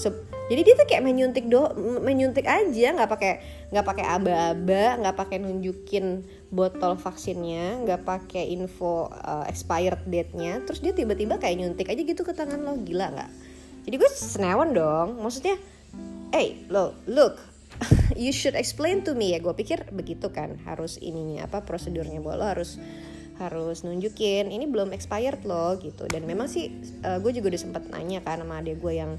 jadi 0.47 0.61
dia 0.63 0.75
tuh 0.79 0.87
kayak 0.87 1.03
menyuntik 1.03 1.51
do 1.51 1.67
menyuntik 1.99 2.47
aja 2.47 2.87
nggak 2.95 3.11
pakai 3.11 3.33
nggak 3.67 3.85
pakai 3.85 4.05
aba-aba 4.07 4.95
nggak 5.03 5.15
pakai 5.19 5.37
nunjukin 5.43 6.23
botol 6.47 6.95
vaksinnya 6.95 7.83
nggak 7.83 8.07
pakai 8.07 8.47
info 8.51 9.11
uh, 9.11 9.43
expired 9.51 9.99
date-nya. 10.07 10.63
Terus 10.63 10.79
dia 10.79 10.95
tiba-tiba 10.95 11.35
kayak 11.35 11.59
nyuntik 11.59 11.91
aja 11.91 11.99
gitu 11.99 12.23
ke 12.23 12.31
tangan 12.31 12.63
lo 12.63 12.79
gila 12.79 13.11
nggak? 13.11 13.31
Jadi 13.87 13.95
gue 13.99 14.09
senewan 14.11 14.71
dong 14.71 15.19
maksudnya 15.19 15.59
hey 16.31 16.63
lo 16.71 16.95
look 17.11 17.35
you 18.15 18.31
should 18.31 18.55
explain 18.55 19.03
to 19.03 19.11
me. 19.15 19.35
Ya 19.35 19.39
gue 19.43 19.51
pikir 19.51 19.87
begitu 19.91 20.31
kan 20.31 20.59
harus 20.63 20.95
ininya 20.99 21.47
apa 21.49 21.63
prosedurnya 21.67 22.23
bahwa 22.23 22.35
lo 22.39 22.45
harus 22.55 22.79
harus 23.41 23.81
nunjukin 23.81 24.53
ini 24.53 24.69
belum 24.69 24.93
expired 24.93 25.41
loh 25.43 25.73
gitu. 25.81 26.05
Dan 26.05 26.29
memang 26.29 26.45
sih 26.45 26.69
uh, 27.01 27.17
gue 27.17 27.31
juga 27.33 27.51
udah 27.51 27.61
sempet 27.61 27.83
nanya 27.89 28.21
kan 28.21 28.39
sama 28.39 28.61
adik 28.61 28.77
gue 28.77 28.93
yang 29.01 29.17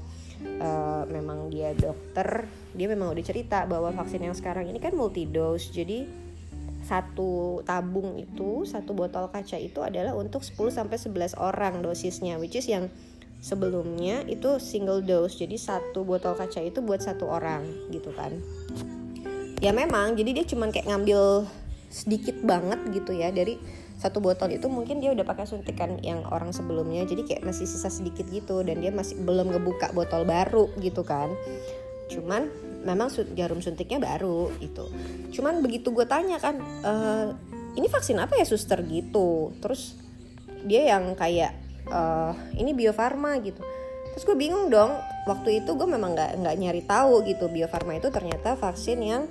uh, 0.61 1.03
memang 1.07 1.49
dia 1.49 1.71
dokter 1.73 2.47
dia 2.73 2.87
memang 2.89 3.13
udah 3.13 3.25
cerita 3.25 3.65
bahwa 3.69 3.93
vaksin 3.93 4.25
yang 4.25 4.35
sekarang 4.35 4.69
ini 4.69 4.81
kan 4.81 4.93
multi 4.93 5.29
dose 5.29 5.69
jadi 5.71 6.05
satu 6.83 7.63
tabung 7.63 8.19
itu 8.19 8.67
satu 8.67 8.91
botol 8.91 9.31
kaca 9.31 9.55
itu 9.55 9.79
adalah 9.79 10.11
untuk 10.19 10.43
10 10.43 10.67
sampai 10.67 10.99
11 10.99 11.39
orang 11.39 11.79
dosisnya 11.79 12.35
which 12.35 12.59
is 12.59 12.67
yang 12.67 12.91
sebelumnya 13.43 14.23
itu 14.31 14.55
single 14.63 15.03
dose. 15.03 15.35
Jadi 15.35 15.59
satu 15.59 16.07
botol 16.07 16.39
kaca 16.39 16.63
itu 16.63 16.79
buat 16.79 17.03
satu 17.03 17.27
orang 17.27 17.67
gitu 17.91 18.15
kan. 18.15 18.39
Ya 19.59 19.75
memang 19.75 20.15
jadi 20.15 20.31
dia 20.41 20.45
cuman 20.47 20.71
kayak 20.71 20.87
ngambil 20.87 21.43
sedikit 21.91 22.39
banget 22.41 22.79
gitu 22.95 23.11
ya 23.11 23.29
dari 23.29 23.59
satu 23.97 24.19
botol 24.19 24.51
itu 24.51 24.67
mungkin 24.67 24.99
dia 24.99 25.13
udah 25.13 25.23
pakai 25.23 25.47
suntikan 25.47 26.01
yang 26.03 26.25
orang 26.27 26.51
sebelumnya. 26.51 27.05
Jadi 27.07 27.23
kayak 27.23 27.43
masih 27.47 27.69
sisa 27.69 27.87
sedikit 27.87 28.27
gitu 28.27 28.65
dan 28.65 28.81
dia 28.83 28.91
masih 28.91 29.21
belum 29.21 29.53
ngebuka 29.53 29.93
botol 29.95 30.27
baru 30.27 30.69
gitu 30.81 31.05
kan. 31.05 31.31
Cuman 32.11 32.51
memang 32.83 33.07
jarum 33.33 33.63
suntiknya 33.63 33.95
baru 34.03 34.51
itu 34.59 34.91
cuman 35.31 35.63
begitu 35.63 35.95
gue 35.95 36.03
tanya 36.03 36.35
kan 36.35 36.59
e, 36.59 36.93
ini 37.79 37.87
vaksin 37.87 38.19
apa 38.19 38.37
ya 38.37 38.45
suster? 38.45 38.83
Gitu. 38.83 39.55
Terus 39.63 39.97
dia 40.67 40.93
yang 40.95 41.15
kayak 41.15 41.55
e, 41.87 42.01
ini 42.59 42.75
biofarma 42.75 43.39
gitu. 43.39 43.63
Terus 44.13 44.23
gue 44.29 44.37
bingung 44.37 44.69
dong 44.69 44.93
waktu 45.25 45.63
itu 45.63 45.73
gue 45.73 45.87
memang 45.87 46.13
nggak 46.13 46.31
nggak 46.43 46.55
nyari 46.59 46.83
tahu 46.85 47.23
gitu 47.25 47.47
biofarma 47.49 47.97
itu 47.97 48.11
ternyata 48.11 48.59
vaksin 48.59 48.99
yang 49.01 49.23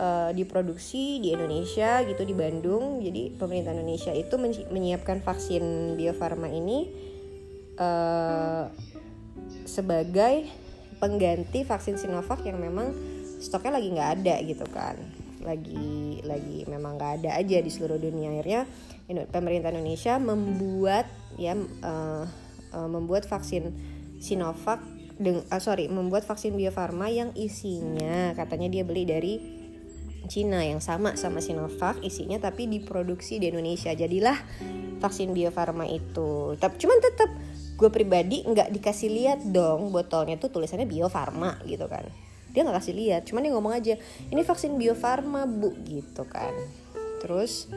uh, 0.00 0.30
diproduksi 0.32 1.20
di 1.20 1.36
Indonesia 1.36 2.00
gitu 2.08 2.24
di 2.24 2.32
Bandung. 2.32 3.04
Jadi 3.04 3.36
pemerintah 3.36 3.76
Indonesia 3.76 4.10
itu 4.16 4.40
menyiapkan 4.72 5.20
vaksin 5.20 5.94
Bio 6.00 6.16
Farma 6.16 6.48
ini 6.48 6.88
uh, 7.76 8.64
sebagai 9.68 10.48
pengganti 10.96 11.64
vaksin 11.64 12.00
Sinovac 12.00 12.40
yang 12.44 12.60
memang 12.60 12.92
stoknya 13.40 13.76
lagi 13.76 13.88
nggak 13.92 14.10
ada 14.20 14.34
gitu 14.42 14.66
kan. 14.72 14.96
Lagi 15.40 16.20
lagi 16.24 16.64
memang 16.68 16.96
nggak 17.00 17.12
ada 17.24 17.30
aja 17.40 17.60
di 17.60 17.70
seluruh 17.72 17.96
dunia 17.96 18.32
akhirnya 18.32 18.68
pemerintah 19.32 19.72
Indonesia 19.72 20.20
membuat 20.20 21.08
ya 21.40 21.56
uh, 21.56 22.24
uh, 22.72 22.88
membuat 22.88 23.24
vaksin 23.24 23.72
Sinovac 24.20 24.84
dengan 25.16 25.44
uh, 25.48 25.60
sorry 25.60 25.88
membuat 25.88 26.28
vaksin 26.28 26.52
Bio 26.52 26.68
Farma 26.68 27.08
yang 27.08 27.32
isinya 27.32 28.36
katanya 28.36 28.68
dia 28.68 28.84
beli 28.84 29.08
dari 29.08 29.59
Cina 30.28 30.60
yang 30.60 30.82
sama 30.82 31.16
sama 31.16 31.40
Sinovac 31.40 32.02
isinya 32.04 32.36
tapi 32.36 32.66
diproduksi 32.66 33.40
di 33.40 33.48
Indonesia. 33.48 33.94
Jadilah 33.94 34.36
vaksin 35.00 35.32
Bio 35.32 35.48
Farma 35.54 35.88
itu. 35.88 36.54
Tapi 36.60 36.74
cuman 36.76 36.98
tetap 37.00 37.30
gue 37.80 37.88
pribadi 37.88 38.44
nggak 38.44 38.76
dikasih 38.76 39.08
lihat 39.08 39.40
dong 39.48 39.88
botolnya 39.88 40.36
tuh 40.36 40.52
tulisannya 40.52 40.84
Bio 40.84 41.08
Farma 41.08 41.56
gitu 41.64 41.88
kan. 41.88 42.04
Dia 42.52 42.66
nggak 42.66 42.76
kasih 42.82 42.94
lihat 42.98 43.22
cuman 43.30 43.46
dia 43.46 43.52
ngomong 43.56 43.72
aja 43.72 43.94
ini 44.28 44.42
vaksin 44.44 44.76
Bio 44.76 44.92
Farma 44.92 45.48
bu 45.48 45.72
gitu 45.88 46.28
kan. 46.28 46.52
Terus 47.24 47.72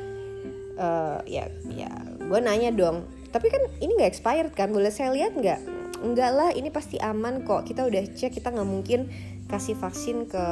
uh, 0.76 1.24
ya 1.24 1.48
ya 1.72 1.92
gue 2.20 2.40
nanya 2.44 2.74
dong 2.74 3.08
tapi 3.34 3.50
kan 3.50 3.66
ini 3.82 3.98
nggak 3.98 4.12
expired 4.14 4.54
kan? 4.54 4.70
Boleh 4.70 4.94
saya 4.94 5.10
lihat 5.10 5.34
nggak? 5.34 5.60
Enggak 6.04 6.32
lah 6.36 6.50
ini 6.54 6.70
pasti 6.70 7.00
aman 7.00 7.48
kok. 7.48 7.66
Kita 7.66 7.88
udah 7.88 8.04
cek 8.14 8.38
kita 8.38 8.54
nggak 8.54 8.70
mungkin 8.70 9.10
kasih 9.50 9.74
vaksin 9.74 10.30
ke 10.30 10.44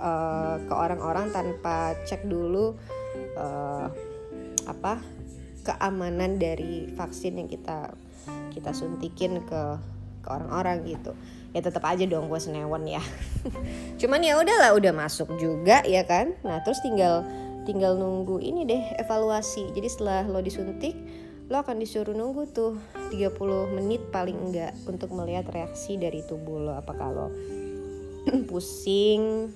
uh, 0.00 0.56
ke 0.64 0.74
orang-orang 0.74 1.32
tanpa 1.32 1.96
cek 2.04 2.24
dulu 2.28 2.76
uh, 3.36 3.86
apa 4.66 5.00
keamanan 5.66 6.38
dari 6.38 6.90
vaksin 6.94 7.42
yang 7.42 7.48
kita 7.50 7.90
kita 8.54 8.70
suntikin 8.70 9.42
ke 9.44 9.62
ke 10.26 10.28
orang-orang 10.28 10.82
gitu. 10.86 11.14
Ya 11.54 11.62
tetap 11.62 11.86
aja 11.86 12.02
dong 12.04 12.26
gue 12.26 12.40
senewan 12.42 12.82
ya. 12.84 13.00
Cuman 14.02 14.20
ya 14.20 14.36
udahlah 14.36 14.74
udah 14.74 14.92
masuk 14.92 15.38
juga 15.38 15.86
ya 15.86 16.02
kan? 16.02 16.34
Nah 16.42 16.60
terus 16.66 16.82
tinggal 16.82 17.22
tinggal 17.62 17.94
nunggu 17.94 18.42
ini 18.42 18.66
deh 18.66 18.82
evaluasi. 18.98 19.70
Jadi 19.70 19.86
setelah 19.86 20.26
lo 20.26 20.42
disuntik 20.42 20.98
lo 21.46 21.62
akan 21.62 21.78
disuruh 21.78 22.10
nunggu 22.10 22.50
tuh 22.50 22.74
30 23.14 23.30
menit 23.78 24.02
paling 24.10 24.50
enggak 24.50 24.74
untuk 24.82 25.14
melihat 25.14 25.46
reaksi 25.54 25.94
dari 25.94 26.26
tubuh 26.26 26.58
lo. 26.58 26.72
Apakah 26.74 27.08
lo 27.14 27.26
pusing 28.50 29.54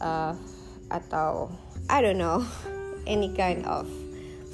uh, 0.00 0.32
atau 0.90 1.50
I 1.86 2.02
don't 2.02 2.18
know 2.18 2.42
any 3.10 3.30
kind 3.34 3.62
of 3.66 3.86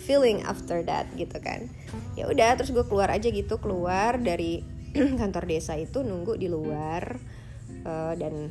feeling 0.03 0.43
after 0.43 0.83
that 0.83 1.07
gitu 1.15 1.39
kan. 1.39 1.71
Ya 2.19 2.27
udah 2.27 2.59
terus 2.59 2.75
gue 2.75 2.85
keluar 2.85 3.09
aja 3.09 3.31
gitu 3.31 3.57
keluar 3.63 4.19
dari 4.19 4.67
kantor 5.21 5.45
desa 5.47 5.79
itu 5.79 6.03
nunggu 6.03 6.37
di 6.37 6.51
luar 6.51 7.17
uh, 7.87 8.13
dan 8.19 8.51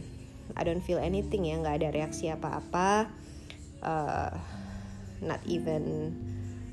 I 0.56 0.62
don't 0.68 0.84
feel 0.84 1.00
anything 1.00 1.48
ya 1.48 1.60
nggak 1.60 1.76
ada 1.84 1.90
reaksi 1.96 2.28
apa-apa 2.28 3.08
uh, 3.84 4.32
not 5.22 5.42
even 5.46 6.16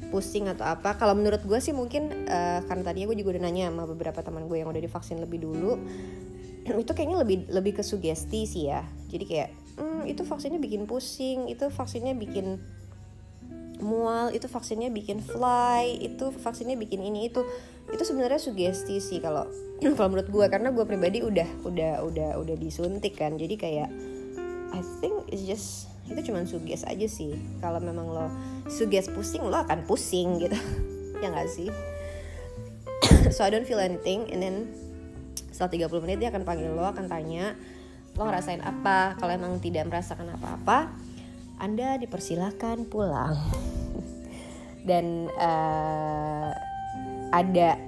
pusing 0.09 0.49
atau 0.49 0.65
apa. 0.65 0.97
Kalau 0.97 1.13
menurut 1.13 1.45
gue 1.45 1.61
sih 1.61 1.77
mungkin 1.77 2.09
uh, 2.31 2.65
karena 2.65 2.83
tadinya 2.87 3.13
gue 3.13 3.19
juga 3.21 3.37
udah 3.37 3.43
nanya 3.45 3.69
sama 3.69 3.85
beberapa 3.85 4.25
teman 4.25 4.49
gue 4.49 4.63
yang 4.63 4.71
udah 4.73 4.81
divaksin 4.81 5.21
lebih 5.21 5.45
dulu 5.45 5.77
itu 6.83 6.91
kayaknya 6.97 7.21
lebih 7.21 7.37
lebih 7.53 7.81
ke 7.81 7.83
sugesti 7.85 8.49
sih 8.49 8.73
ya. 8.73 8.87
Jadi 9.13 9.25
kayak 9.29 9.51
hmm, 9.79 10.03
itu 10.11 10.27
vaksinnya 10.27 10.59
bikin 10.59 10.85
pusing 10.85 11.47
itu 11.47 11.71
vaksinnya 11.71 12.19
bikin 12.19 12.59
mual 13.79 14.35
itu 14.35 14.51
vaksinnya 14.51 14.91
bikin 14.91 15.23
fly 15.23 16.03
itu 16.03 16.35
vaksinnya 16.35 16.75
bikin 16.75 16.99
ini 17.03 17.31
itu. 17.31 17.47
Itu 17.89 18.03
sebenarnya 18.05 18.43
sugesti 18.43 19.01
sih 19.01 19.23
kalau 19.23 19.49
kalau 19.97 20.09
menurut 20.13 20.29
gue 20.29 20.47
karena 20.51 20.75
gue 20.75 20.85
pribadi 20.85 21.23
udah 21.23 21.47
udah 21.65 22.03
udah 22.05 22.31
udah 22.43 22.57
disuntik 22.59 23.17
kan. 23.17 23.39
Jadi 23.39 23.55
kayak 23.55 23.89
I 24.75 24.81
think 25.01 25.25
it's 25.31 25.47
just 25.47 25.89
itu 26.11 26.33
cuma 26.33 26.45
suges 26.45 26.85
aja 26.85 27.07
sih. 27.07 27.39
Kalau 27.63 27.79
memang 27.79 28.11
lo 28.11 28.27
suges 28.69 29.09
pusing 29.09 29.47
lo 29.47 29.63
akan 29.65 29.87
pusing 29.87 30.43
gitu. 30.43 30.59
Ya 31.19 31.35
nggak 31.35 31.51
sih? 31.51 31.67
So 33.35 33.43
I 33.43 33.51
don't 33.51 33.67
feel 33.67 33.83
anything 33.83 34.31
and 34.31 34.39
then 34.39 34.71
setelah 35.51 35.91
30 35.91 36.07
menit 36.07 36.23
dia 36.23 36.31
akan 36.31 36.47
panggil 36.47 36.71
lo 36.71 36.87
akan 36.87 37.11
tanya 37.11 37.59
lo 38.19 38.27
ngerasain 38.27 38.61
apa 38.67 39.15
kalau 39.23 39.31
emang 39.31 39.63
tidak 39.63 39.87
merasakan 39.87 40.35
apa-apa 40.35 40.91
anda 41.59 41.99
dipersilahkan 41.99 42.87
pulang. 42.87 43.35
Dan 44.89 45.31
uh, 45.39 46.51
ada 47.35 47.79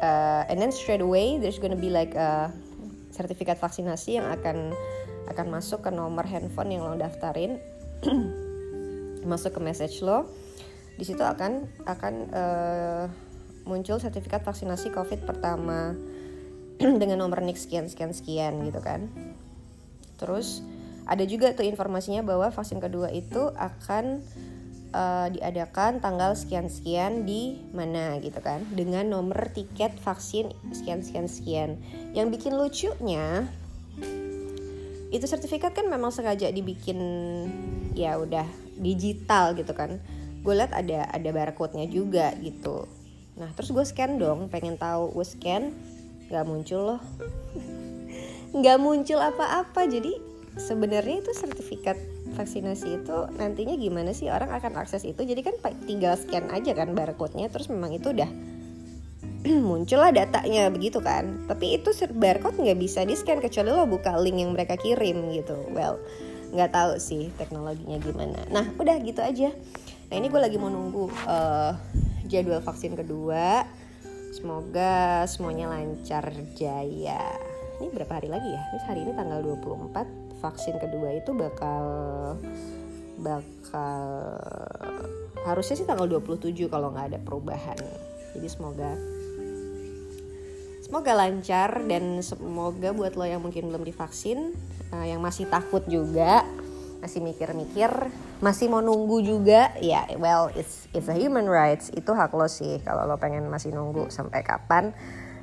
uh, 0.00 0.42
and 0.48 0.60
then 0.60 0.70
straight 0.70 1.02
away 1.02 1.40
there's 1.40 1.58
gonna 1.58 1.80
be 1.80 1.90
like 1.90 2.14
a 2.14 2.52
sertifikat 3.10 3.58
vaksinasi 3.58 4.20
yang 4.20 4.28
akan 4.30 4.72
akan 5.32 5.46
masuk 5.48 5.88
ke 5.88 5.90
nomor 5.90 6.28
handphone 6.28 6.76
yang 6.76 6.84
lo 6.84 6.96
daftarin. 6.96 7.56
Masuk 9.24 9.56
ke 9.56 9.60
message 9.64 10.04
lo. 10.04 10.28
Di 11.00 11.08
situ 11.08 11.24
akan 11.24 11.64
akan 11.88 12.14
uh, 12.36 13.04
muncul 13.64 13.96
sertifikat 13.96 14.44
vaksinasi 14.44 14.92
covid 14.92 15.24
pertama 15.24 15.96
dengan 17.00 17.22
nomor 17.22 17.42
nik 17.42 17.58
sekian 17.58 17.86
sekian 17.86 18.10
sekian 18.10 18.62
gitu 18.66 18.80
kan. 18.82 19.10
Terus 20.18 20.62
ada 21.04 21.22
juga 21.28 21.52
tuh 21.52 21.68
informasinya 21.68 22.24
bahwa 22.24 22.48
vaksin 22.48 22.80
kedua 22.80 23.12
itu 23.12 23.52
akan 23.54 24.24
uh, 24.94 25.28
diadakan 25.28 26.00
tanggal 26.00 26.32
sekian-sekian 26.32 27.28
di 27.28 27.60
mana 27.76 28.16
gitu 28.24 28.40
kan. 28.40 28.64
Dengan 28.72 29.10
nomor 29.12 29.52
tiket 29.52 29.98
vaksin 30.00 30.54
sekian-sekian 30.72 31.28
sekian. 31.28 31.70
Yang 32.16 32.40
bikin 32.40 32.52
lucunya 32.56 33.26
itu 35.14 35.30
sertifikat 35.30 35.78
kan 35.78 35.86
memang 35.86 36.10
sengaja 36.10 36.50
dibikin 36.50 36.98
ya 37.94 38.18
udah 38.18 38.48
digital 38.80 39.54
gitu 39.54 39.70
kan. 39.76 40.00
Gue 40.40 40.56
liat 40.56 40.72
ada 40.72 41.06
ada 41.12 41.28
barcode-nya 41.30 41.86
juga 41.86 42.32
gitu. 42.40 42.88
Nah 43.36 43.50
terus 43.54 43.70
gue 43.70 43.84
scan 43.84 44.16
dong 44.16 44.48
pengen 44.50 44.80
tahu 44.80 45.14
gue 45.14 45.26
scan 45.26 45.74
nggak 46.34 46.50
muncul 46.50 46.80
loh. 46.82 47.00
Nggak 48.50 48.78
muncul 48.82 49.22
apa-apa. 49.22 49.86
Jadi 49.86 50.18
sebenarnya 50.58 51.22
itu 51.22 51.30
sertifikat 51.30 51.94
vaksinasi 52.34 53.06
itu 53.06 53.16
nantinya 53.38 53.78
gimana 53.78 54.10
sih? 54.10 54.26
Orang 54.34 54.50
akan 54.50 54.74
akses 54.82 55.06
itu. 55.06 55.22
Jadi 55.22 55.46
kan 55.46 55.54
tinggal 55.86 56.18
scan 56.18 56.50
aja 56.50 56.74
kan 56.74 56.90
barcode-nya. 56.90 57.46
Terus 57.54 57.70
memang 57.70 57.94
itu 57.94 58.10
udah 58.10 58.26
muncullah 59.70 60.10
datanya 60.10 60.74
begitu 60.74 60.98
kan. 60.98 61.46
Tapi 61.46 61.78
itu 61.78 61.94
barcode 62.10 62.58
nggak 62.58 62.78
bisa 62.82 63.06
di 63.06 63.14
scan 63.14 63.38
kecuali 63.38 63.70
lo 63.70 63.86
buka 63.86 64.18
link 64.18 64.42
yang 64.42 64.50
mereka 64.50 64.74
kirim 64.74 65.30
gitu. 65.30 65.54
Well 65.70 66.02
nggak 66.54 66.70
tahu 66.70 66.92
sih 66.98 67.30
teknologinya 67.38 67.98
gimana. 68.02 68.42
Nah 68.50 68.66
udah 68.74 68.98
gitu 69.02 69.22
aja. 69.22 69.54
Nah 70.10 70.14
ini 70.18 70.26
gue 70.30 70.38
lagi 70.42 70.58
mau 70.58 70.70
nunggu 70.70 71.10
uh, 71.26 71.74
jadwal 72.26 72.62
vaksin 72.62 72.94
kedua 72.94 73.66
semoga 74.34 75.22
semuanya 75.30 75.70
lancar 75.70 76.26
jaya. 76.58 77.22
Ini 77.78 77.86
berapa 77.94 78.18
hari 78.18 78.26
lagi 78.26 78.50
ya? 78.50 78.62
Ini 78.74 78.80
hari 78.82 79.00
ini 79.06 79.12
tanggal 79.14 79.38
24 79.46 80.42
vaksin 80.42 80.74
kedua 80.82 81.14
itu 81.14 81.30
bakal 81.30 81.84
bakal 83.22 84.34
harusnya 85.46 85.78
sih 85.78 85.86
tanggal 85.86 86.10
27 86.10 86.50
kalau 86.66 86.90
nggak 86.90 87.14
ada 87.14 87.18
perubahan. 87.22 87.78
Jadi 88.34 88.48
semoga 88.50 88.98
semoga 90.82 91.12
lancar 91.14 91.86
dan 91.86 92.18
semoga 92.18 92.90
buat 92.90 93.14
lo 93.14 93.24
yang 93.30 93.38
mungkin 93.38 93.70
belum 93.70 93.86
divaksin 93.86 94.50
uh, 94.90 95.06
yang 95.06 95.22
masih 95.22 95.46
takut 95.46 95.86
juga 95.86 96.42
masih 97.04 97.20
mikir-mikir 97.20 97.92
masih 98.40 98.72
mau 98.72 98.80
nunggu 98.80 99.20
juga 99.20 99.76
ya 99.76 100.08
well 100.16 100.48
it's 100.56 100.88
it's 100.96 101.04
a 101.12 101.12
human 101.12 101.44
rights 101.44 101.92
itu 101.92 102.16
hak 102.16 102.32
lo 102.32 102.48
sih. 102.48 102.80
Kalau 102.80 103.04
lo 103.04 103.20
pengen 103.20 103.44
masih 103.52 103.76
nunggu 103.76 104.08
sampai 104.08 104.40
kapan 104.40 104.96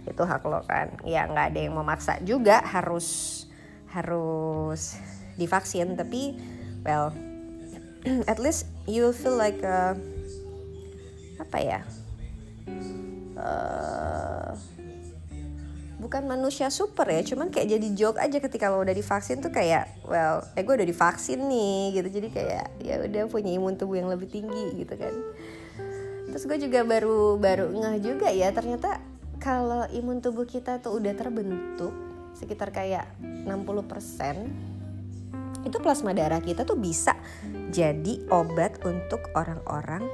itu 0.10 0.25
hak 0.25 0.41
lo 0.50 0.65
kan. 0.65 0.89
Ya 1.06 1.30
nggak 1.30 1.53
ada 1.53 1.60
yang 1.62 1.77
memaksa 1.77 2.18
juga 2.25 2.65
harus 2.65 3.46
harus 3.94 4.98
divaksin. 5.38 5.94
Tapi 5.94 6.41
well 6.82 7.13
at 8.32 8.41
least 8.41 8.65
you 8.89 9.13
feel 9.13 9.38
like 9.38 9.62
a, 9.62 9.94
apa 11.38 11.58
ya 11.62 11.82
uh, 13.38 14.58
bukan 16.01 16.25
manusia 16.25 16.74
super 16.74 17.05
ya 17.05 17.22
cuman 17.22 17.53
kayak 17.53 17.77
jadi 17.77 17.88
joke 17.93 18.17
aja 18.17 18.41
ketika 18.41 18.74
lo 18.74 18.81
udah 18.81 18.98
divaksin 18.98 19.38
tuh 19.38 19.53
kayak 19.53 19.86
well 20.10 20.41
eh 20.58 20.65
gue 20.65 20.74
udah 20.74 20.88
divaksin 20.89 21.46
nih 21.46 22.01
gitu. 22.01 22.10
Jadi 22.10 22.27
kayak 22.34 22.65
ya 22.81 22.98
udah 23.05 23.29
punya 23.29 23.53
imun 23.53 23.77
tubuh 23.77 24.01
yang 24.01 24.10
lebih 24.10 24.25
tinggi 24.25 24.81
gitu 24.81 24.98
kan. 24.98 25.13
Terus 26.34 26.43
gue 26.50 26.58
juga 26.58 26.81
baru 26.81 27.38
baru 27.38 27.70
ngeh 27.70 28.01
juga 28.01 28.34
ya 28.34 28.50
ternyata 28.50 28.98
kalau 29.38 29.86
imun 29.93 30.25
tubuh 30.25 30.50
kita 30.50 30.81
tuh 30.81 30.98
udah 30.98 31.13
terbentuk 31.13 31.93
sekitar 32.34 32.74
kayak 32.74 33.05
60% 33.22 34.72
itu 35.62 35.77
plasma 35.77 36.17
darah 36.17 36.41
kita 36.41 36.65
tuh 36.65 36.74
bisa 36.74 37.13
jadi 37.70 38.25
obat 38.34 38.81
untuk 38.81 39.22
orang-orang 39.38 40.10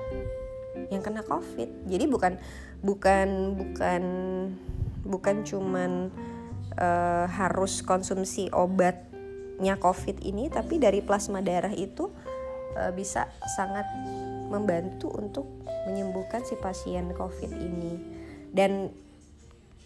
yang 0.91 0.99
kena 0.99 1.23
covid. 1.23 1.71
Jadi 1.87 2.05
bukan 2.11 2.35
bukan 2.83 3.55
bukan 3.55 4.03
bukan 5.07 5.47
cuman 5.47 6.11
uh, 6.75 7.25
harus 7.25 7.81
konsumsi 7.81 8.51
obatnya 8.51 9.79
COVID 9.79 10.21
ini, 10.21 10.51
tapi 10.51 10.77
dari 10.77 10.99
plasma 10.99 11.39
darah 11.39 11.73
itu 11.73 12.11
uh, 12.75 12.91
bisa 12.91 13.31
sangat 13.57 13.87
membantu 14.51 15.11
untuk 15.15 15.47
menyembuhkan 15.87 16.43
si 16.43 16.59
pasien 16.59 17.09
COVID 17.15 17.51
ini. 17.55 17.93
Dan 18.51 18.91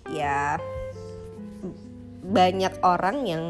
ya 0.10 0.57
banyak 2.21 2.73
orang 2.81 3.17
yang 3.25 3.43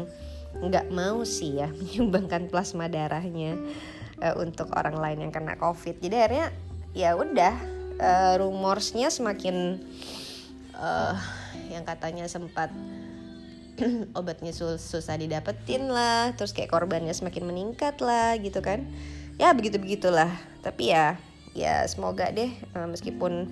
nggak 0.52 0.92
mau 0.92 1.24
sih 1.24 1.58
ya 1.58 1.68
menyumbangkan 1.80 2.52
plasma 2.52 2.86
darahnya 2.86 3.56
uh, 4.20 4.34
untuk 4.38 4.70
orang 4.76 4.96
lain 4.96 5.28
yang 5.28 5.32
kena 5.32 5.56
COVID. 5.56 5.98
Jadi 5.98 6.16
akhirnya 6.16 6.48
ya 6.92 7.16
udah 7.16 7.54
uh, 7.98 8.34
rumorsnya 8.36 9.08
semakin 9.08 9.80
uh, 10.76 11.16
yang 11.72 11.88
katanya 11.88 12.28
sempat 12.28 12.68
obatnya 14.18 14.52
susah 14.52 15.16
didapetin 15.16 15.88
lah 15.88 16.36
terus 16.36 16.52
kayak 16.52 16.70
korbannya 16.70 17.16
semakin 17.16 17.48
meningkat 17.48 17.98
lah 18.04 18.36
gitu 18.36 18.60
kan. 18.60 18.84
Ya 19.40 19.56
begitu 19.56 19.80
begitulah 19.80 20.28
tapi 20.60 20.92
ya 20.92 21.16
ya 21.56 21.84
semoga 21.88 22.28
deh 22.30 22.52
eh, 22.52 22.88
meskipun 22.88 23.48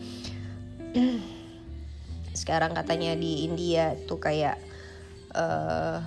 sekarang 2.41 2.73
katanya 2.77 3.17
di 3.19 3.45
India 3.45 3.99
tuh 4.07 4.23
kayak 4.23 4.57
uh, 5.35 5.99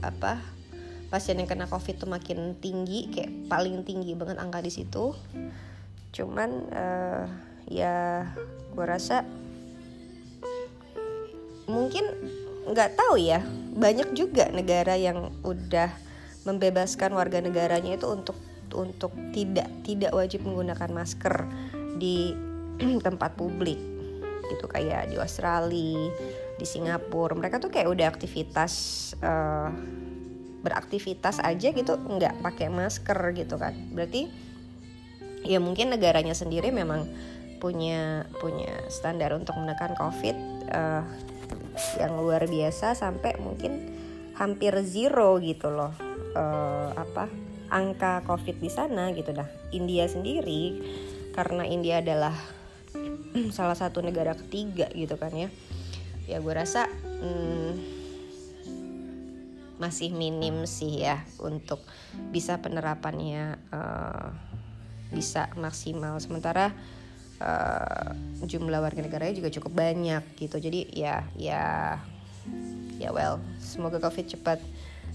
apa 0.00 0.40
pasien 1.10 1.42
yang 1.42 1.50
kena 1.50 1.66
covid 1.66 1.98
tuh 1.98 2.06
makin 2.06 2.54
tinggi 2.62 3.10
kayak 3.10 3.50
paling 3.50 3.82
tinggi 3.82 4.14
banget 4.14 4.38
angka 4.38 4.62
di 4.62 4.70
situ. 4.70 5.12
Cuman 6.14 6.50
uh, 6.70 7.24
ya 7.66 8.26
gue 8.70 8.86
rasa 8.86 9.26
mungkin 11.70 12.04
nggak 12.66 12.98
tahu 12.98 13.16
ya. 13.16 13.40
Banyak 13.70 14.12
juga 14.18 14.50
negara 14.50 14.98
yang 14.98 15.30
udah 15.46 15.88
membebaskan 16.44 17.14
warga 17.14 17.38
negaranya 17.38 17.94
itu 17.94 18.06
untuk 18.10 18.36
untuk 18.70 19.14
tidak 19.34 19.66
tidak 19.82 20.14
wajib 20.14 20.46
menggunakan 20.46 20.90
masker 20.90 21.46
di 21.98 22.34
tempat 23.06 23.38
publik. 23.38 23.78
Gitu 24.50 24.66
kayak 24.66 25.14
di 25.14 25.16
Australia 25.16 26.10
di 26.60 26.66
Singapura. 26.66 27.32
Mereka 27.32 27.56
tuh 27.62 27.72
kayak 27.72 27.88
udah 27.88 28.06
aktivitas 28.10 28.72
uh, 29.24 29.72
beraktivitas 30.60 31.40
aja 31.40 31.72
gitu 31.72 31.96
nggak 31.96 32.44
pakai 32.44 32.68
masker 32.68 33.32
gitu 33.32 33.56
kan. 33.56 33.72
Berarti 33.96 34.28
ya 35.44 35.56
mungkin 35.56 35.88
negaranya 35.88 36.36
sendiri 36.36 36.68
memang 36.68 37.08
punya 37.60 38.24
punya 38.40 38.72
standar 38.88 39.36
untuk 39.36 39.56
menekan 39.56 39.92
covid 39.96 40.36
uh, 40.72 41.04
yang 41.98 42.16
luar 42.18 42.46
biasa 42.46 42.96
sampai 42.96 43.36
mungkin 43.40 43.92
hampir 44.36 44.72
zero 44.86 45.36
gitu 45.42 45.68
loh 45.68 45.92
uh, 46.32 46.90
apa 46.96 47.28
angka 47.70 48.26
covid 48.26 48.58
di 48.58 48.68
sana 48.68 49.14
gitu 49.14 49.30
dah. 49.30 49.46
India 49.70 50.04
sendiri 50.10 50.82
karena 51.30 51.62
India 51.64 52.02
adalah 52.02 52.34
salah 53.56 53.78
satu 53.78 54.02
negara 54.02 54.34
ketiga 54.34 54.90
gitu 54.90 55.14
kan 55.16 55.30
ya. 55.32 55.48
Ya 56.26 56.38
gue 56.42 56.54
rasa 56.54 56.90
hmm, 57.22 57.72
masih 59.80 60.12
minim 60.12 60.68
sih 60.68 61.00
ya 61.00 61.24
untuk 61.40 61.80
bisa 62.34 62.58
penerapannya 62.58 63.56
uh, 63.70 64.28
bisa 65.14 65.50
maksimal. 65.56 66.18
Sementara 66.18 66.74
uh, 67.40 68.12
jumlah 68.44 68.80
warga 68.80 69.00
negaranya 69.02 69.40
juga 69.40 69.50
cukup 69.50 69.72
banyak 69.74 70.22
gitu. 70.38 70.56
Jadi 70.60 70.92
ya 70.94 71.24
ya 71.34 71.96
ya 73.00 73.10
well 73.16 73.40
semoga 73.56 73.96
covid 73.96 74.28
cepat 74.28 74.60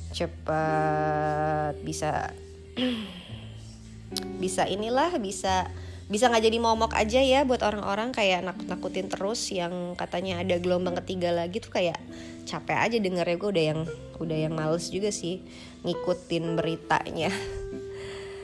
cepat 0.10 1.78
bisa 1.86 2.34
bisa 4.44 4.66
inilah 4.66 5.22
bisa 5.22 5.70
bisa 6.06 6.30
nggak 6.30 6.46
jadi 6.46 6.58
momok 6.62 6.94
aja 6.94 7.18
ya 7.18 7.42
buat 7.50 7.66
orang-orang 7.66 8.14
kayak 8.14 8.46
nakut-nakutin 8.46 9.10
terus 9.10 9.50
yang 9.50 9.98
katanya 9.98 10.46
ada 10.46 10.62
gelombang 10.62 10.94
ketiga 11.02 11.34
lagi 11.34 11.58
tuh 11.58 11.74
kayak 11.74 11.98
capek 12.46 12.78
aja 12.78 12.98
dengernya 13.02 13.38
gue 13.42 13.50
udah 13.50 13.66
yang 13.74 13.82
udah 14.22 14.38
yang 14.38 14.54
males 14.54 14.94
juga 14.94 15.10
sih 15.10 15.42
ngikutin 15.82 16.46
beritanya. 16.54 17.34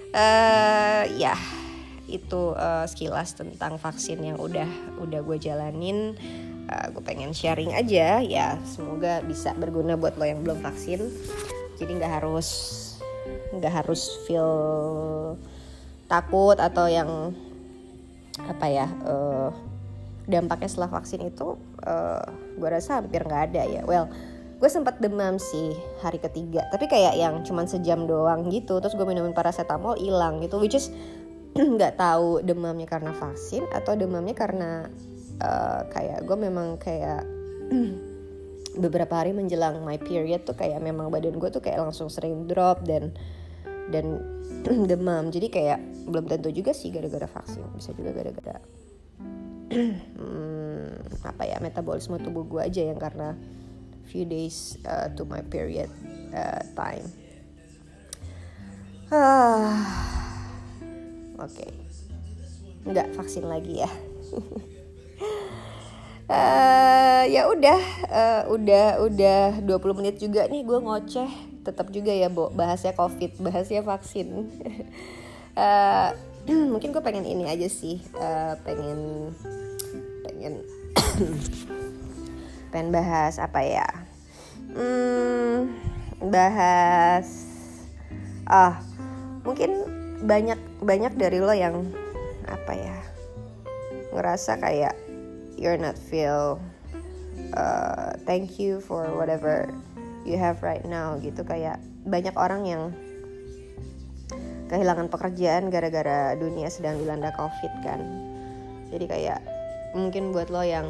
Uh, 0.09 1.05
ya 1.21 1.37
itu 2.11 2.53
uh, 2.53 2.83
sekilas 2.83 3.33
tentang 3.33 3.79
vaksin 3.79 4.19
yang 4.19 4.37
udah 4.37 4.67
udah 4.99 5.19
gue 5.23 5.37
jalanin 5.39 6.13
uh, 6.67 6.87
gue 6.91 7.03
pengen 7.03 7.31
sharing 7.31 7.71
aja. 7.71 8.19
Ya 8.19 8.59
semoga 8.67 9.23
bisa 9.23 9.55
berguna 9.55 9.95
buat 9.95 10.19
lo 10.19 10.27
yang 10.27 10.43
belum 10.43 10.59
vaksin. 10.59 10.99
Jadi 11.79 11.91
nggak 11.97 12.21
harus 12.21 12.49
nggak 13.55 13.73
harus 13.83 14.21
feel 14.27 14.51
takut 16.11 16.59
atau 16.59 16.91
yang 16.91 17.31
apa 18.39 18.67
ya 18.67 18.87
uh, 19.07 19.51
dampaknya 20.27 20.69
setelah 20.71 20.91
vaksin 20.99 21.27
itu 21.27 21.55
uh, 21.83 22.23
gue 22.59 22.69
rasa 22.69 22.99
hampir 22.99 23.23
nggak 23.23 23.43
ada 23.51 23.63
ya. 23.67 23.81
Well 23.87 24.11
gue 24.61 24.69
sempat 24.69 25.01
demam 25.01 25.41
sih 25.41 25.73
hari 26.05 26.21
ketiga. 26.21 26.61
Tapi 26.69 26.85
kayak 26.85 27.17
yang 27.17 27.41
cuman 27.41 27.65
sejam 27.65 28.05
doang 28.05 28.45
gitu. 28.53 28.77
Terus 28.77 28.93
gue 28.93 29.07
minumin 29.09 29.33
paracetamol 29.33 29.97
hilang 29.97 30.37
gitu. 30.37 30.61
Which 30.61 30.77
is 30.77 30.93
nggak 31.77 31.99
tahu 31.99 32.39
demamnya 32.43 32.87
karena 32.87 33.11
vaksin 33.11 33.67
atau 33.75 33.95
demamnya 33.99 34.35
karena 34.35 34.87
uh, 35.43 35.81
kayak 35.91 36.23
gue 36.23 36.37
memang 36.37 36.79
kayak 36.79 37.27
beberapa 38.83 39.19
hari 39.19 39.35
menjelang 39.35 39.83
my 39.83 39.99
period 39.99 40.47
tuh 40.47 40.55
kayak 40.55 40.79
memang 40.79 41.11
badan 41.11 41.35
gue 41.35 41.49
tuh 41.51 41.59
kayak 41.59 41.83
langsung 41.83 42.07
sering 42.07 42.47
drop 42.47 42.87
dan 42.87 43.11
dan 43.91 44.23
demam. 44.91 45.27
Jadi 45.27 45.51
kayak 45.51 46.07
belum 46.07 46.31
tentu 46.31 46.55
juga 46.55 46.71
sih 46.71 46.87
gara-gara 46.87 47.27
vaksin 47.27 47.67
bisa 47.75 47.91
juga 47.91 48.15
gara-gara 48.15 48.59
hmm, 49.71 51.23
apa 51.23 51.43
ya 51.47 51.57
metabolisme 51.63 52.19
tubuh 52.19 52.43
gue 52.47 52.61
aja 52.61 52.81
yang 52.83 52.99
karena 52.99 53.35
few 54.07 54.27
days 54.27 54.75
uh, 54.83 55.07
to 55.15 55.23
my 55.23 55.39
period 55.47 55.87
uh, 56.35 56.63
time. 56.75 57.07
Ah 59.11 60.20
oke. 61.41 61.53
Okay. 61.57 61.71
nggak 62.81 63.13
vaksin 63.13 63.45
lagi 63.45 63.85
ya. 63.85 63.91
Uh, 66.25 67.23
ya 67.35 67.45
udah 67.45 67.81
uh, 68.09 68.41
udah 68.49 68.85
udah 69.05 69.41
20 69.61 69.97
menit 70.01 70.15
juga 70.17 70.49
nih 70.49 70.65
gue 70.65 70.79
ngoceh. 70.81 71.31
Tetap 71.61 71.93
juga 71.93 72.09
ya 72.09 72.29
Bo 72.29 72.49
bahasnya 72.49 72.97
covid 72.97 73.37
bahasnya 73.37 73.85
vaksin. 73.85 74.49
Uh, 75.53 76.09
mungkin 76.73 76.89
gue 76.89 77.03
pengen 77.05 77.25
ini 77.29 77.45
aja 77.45 77.69
sih 77.69 78.01
uh, 78.17 78.57
pengen 78.65 79.29
pengen 80.25 80.65
pengen 82.73 82.89
bahas 82.89 83.37
apa 83.37 83.61
ya? 83.61 83.87
Hmm, 84.73 85.69
bahas 86.17 87.45
ah 88.49 88.81
mungkin 89.45 89.85
banyak 90.25 90.70
banyak 90.81 91.13
dari 91.13 91.37
lo 91.37 91.53
yang 91.53 91.85
apa 92.49 92.73
ya 92.73 92.97
ngerasa 94.11 94.57
kayak 94.59 94.97
you're 95.55 95.77
not 95.77 95.95
feel 95.95 96.57
uh, 97.53 98.17
thank 98.25 98.57
you 98.57 98.81
for 98.81 99.05
whatever 99.13 99.69
you 100.25 100.37
have 100.37 100.59
right 100.65 100.83
now 100.85 101.17
gitu. 101.21 101.45
Kayak 101.45 101.77
banyak 102.05 102.33
orang 102.33 102.61
yang 102.65 102.83
kehilangan 104.73 105.11
pekerjaan 105.11 105.69
gara-gara 105.69 106.33
dunia 106.33 106.71
sedang 106.71 106.97
dilanda 106.97 107.29
covid 107.35 107.71
kan. 107.85 108.01
Jadi 108.89 109.05
kayak 109.07 109.39
mungkin 109.93 110.31
buat 110.33 110.49
lo 110.49 110.63
yang 110.63 110.87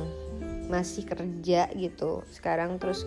masih 0.72 1.04
kerja 1.04 1.68
gitu 1.76 2.24
sekarang 2.32 2.80
terus 2.80 3.04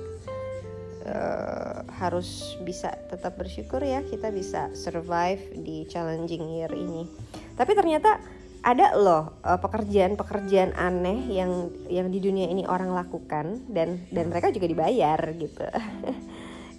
uh, 1.07 1.85
harus 2.01 2.59
bisa 2.65 2.93
tetap 3.09 3.37
bersyukur 3.37 3.81
ya 3.85 4.03
kita 4.05 4.33
bisa 4.33 4.73
survive 4.73 5.41
di 5.61 5.85
challenging 5.89 6.61
year 6.61 6.73
ini. 6.73 7.09
Tapi 7.55 7.73
ternyata 7.77 8.19
ada 8.65 8.97
loh 8.97 9.39
uh, 9.45 9.61
pekerjaan-pekerjaan 9.61 10.73
aneh 10.73 11.29
yang 11.29 11.69
yang 11.93 12.09
di 12.09 12.19
dunia 12.19 12.49
ini 12.49 12.65
orang 12.65 12.97
lakukan 12.97 13.61
dan 13.69 14.01
dan 14.09 14.33
mereka 14.33 14.49
juga 14.49 14.67
dibayar 14.67 15.21
gitu. 15.37 15.65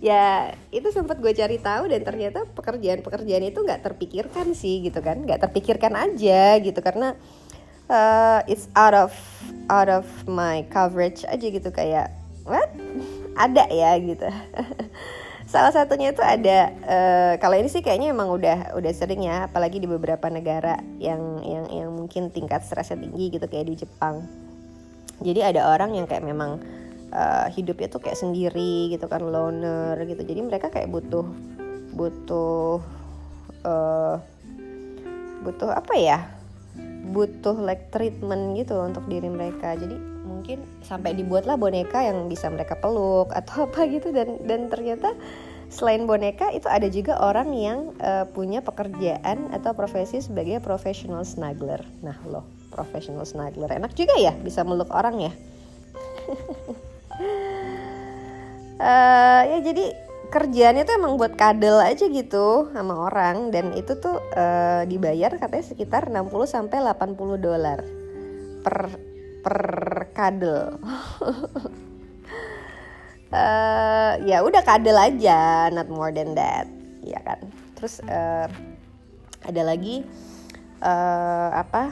Ya 0.03 0.53
itu 0.69 0.91
sempat 0.91 1.17
gue 1.23 1.33
cari 1.33 1.57
tahu 1.57 1.89
dan 1.89 2.03
ternyata 2.03 2.43
pekerjaan-pekerjaan 2.51 3.47
itu 3.47 3.63
nggak 3.63 3.81
terpikirkan 3.89 4.51
sih 4.53 4.83
gitu 4.85 4.99
kan 4.99 5.23
nggak 5.23 5.49
terpikirkan 5.49 5.95
aja 5.97 6.59
gitu 6.61 6.77
karena 6.83 7.15
uh, 7.89 8.43
it's 8.45 8.69
out 8.75 8.93
of 8.93 9.15
out 9.71 9.89
of 9.89 10.05
my 10.29 10.61
coverage 10.69 11.25
aja 11.25 11.47
gitu 11.47 11.69
kayak 11.73 12.11
what 12.45 12.69
ada 13.35 13.67
ya 13.69 13.95
gitu 13.99 14.25
Salah 15.45 15.69
satunya 15.69 16.09
itu 16.09 16.25
ada 16.25 16.73
uh, 16.89 17.33
kalau 17.37 17.53
ini 17.53 17.69
sih 17.69 17.85
kayaknya 17.85 18.09
emang 18.09 18.33
udah 18.33 18.73
udah 18.81 18.91
sering 18.97 19.29
ya, 19.29 19.45
apalagi 19.45 19.77
di 19.77 19.85
beberapa 19.85 20.25
negara 20.25 20.81
yang 20.97 21.37
yang 21.45 21.69
yang 21.69 21.89
mungkin 21.93 22.33
tingkat 22.33 22.65
stresnya 22.65 22.97
tinggi 22.97 23.29
gitu 23.29 23.45
kayak 23.45 23.69
di 23.69 23.77
Jepang. 23.77 24.25
Jadi 25.21 25.45
ada 25.45 25.69
orang 25.69 25.93
yang 25.93 26.09
kayak 26.09 26.25
memang 26.25 26.65
uh, 27.13 27.45
hidupnya 27.53 27.87
tuh 27.93 28.01
kayak 28.01 28.17
sendiri 28.17 28.89
gitu 28.89 29.05
kan 29.05 29.21
loner 29.21 29.93
gitu. 30.09 30.25
Jadi 30.25 30.41
mereka 30.41 30.73
kayak 30.73 30.89
butuh 30.89 31.29
butuh 31.93 32.81
uh, 33.69 34.17
butuh 35.45 35.69
apa 35.77 35.93
ya? 35.93 36.19
butuh 37.05 37.53
like 37.61 37.93
treatment 37.93 38.57
gitu 38.57 38.81
untuk 38.81 39.05
diri 39.05 39.29
mereka 39.29 39.77
jadi 39.77 39.93
mungkin 40.35 40.67
sampai 40.83 41.15
dibuatlah 41.15 41.55
boneka 41.55 42.03
yang 42.03 42.27
bisa 42.27 42.51
mereka 42.51 42.75
peluk 42.75 43.31
atau 43.31 43.63
apa 43.71 43.87
gitu. 43.87 44.11
Dan 44.11 44.43
dan 44.43 44.67
ternyata 44.67 45.15
selain 45.71 46.03
boneka 46.03 46.51
itu 46.51 46.67
ada 46.67 46.85
juga 46.91 47.17
orang 47.23 47.49
yang 47.55 47.79
uh, 48.03 48.27
punya 48.27 48.59
pekerjaan 48.59 49.49
atau 49.55 49.71
profesi 49.71 50.19
sebagai 50.19 50.59
professional 50.59 51.23
snuggler. 51.23 51.81
Nah 52.03 52.19
loh 52.27 52.43
professional 52.69 53.23
snuggler. 53.23 53.71
Enak 53.71 53.95
juga 53.95 54.19
ya 54.19 54.35
bisa 54.35 54.67
meluk 54.67 54.91
orang 54.91 55.31
ya. 55.31 55.33
Uh, 58.75 59.41
ya 59.55 59.57
jadi 59.63 59.85
kerjaannya 60.25 60.83
tuh 60.83 60.95
emang 60.99 61.15
buat 61.15 61.39
kadel 61.39 61.79
aja 61.79 62.11
gitu 62.11 62.69
sama 62.75 63.07
orang. 63.07 63.49
Dan 63.55 63.71
itu 63.73 63.95
tuh 63.97 64.19
uh, 64.35 64.83
dibayar 64.83 65.31
katanya 65.39 65.65
sekitar 65.65 66.11
60 66.11 66.27
sampai 66.45 66.83
80 66.83 67.39
dolar 67.39 67.79
per 68.65 68.97
per 69.45 69.61
kadel. 70.15 70.79
uh, 73.35 74.13
ya 74.23 74.39
udah 74.41 74.63
kadel 74.63 74.95
aja, 74.95 75.67
not 75.69 75.91
more 75.91 76.15
than 76.15 76.33
that, 76.33 76.65
ya 77.03 77.19
kan. 77.21 77.43
Terus 77.75 77.99
uh, 78.07 78.47
ada 79.43 79.61
lagi 79.61 80.07
uh, 80.79 81.49
apa? 81.51 81.91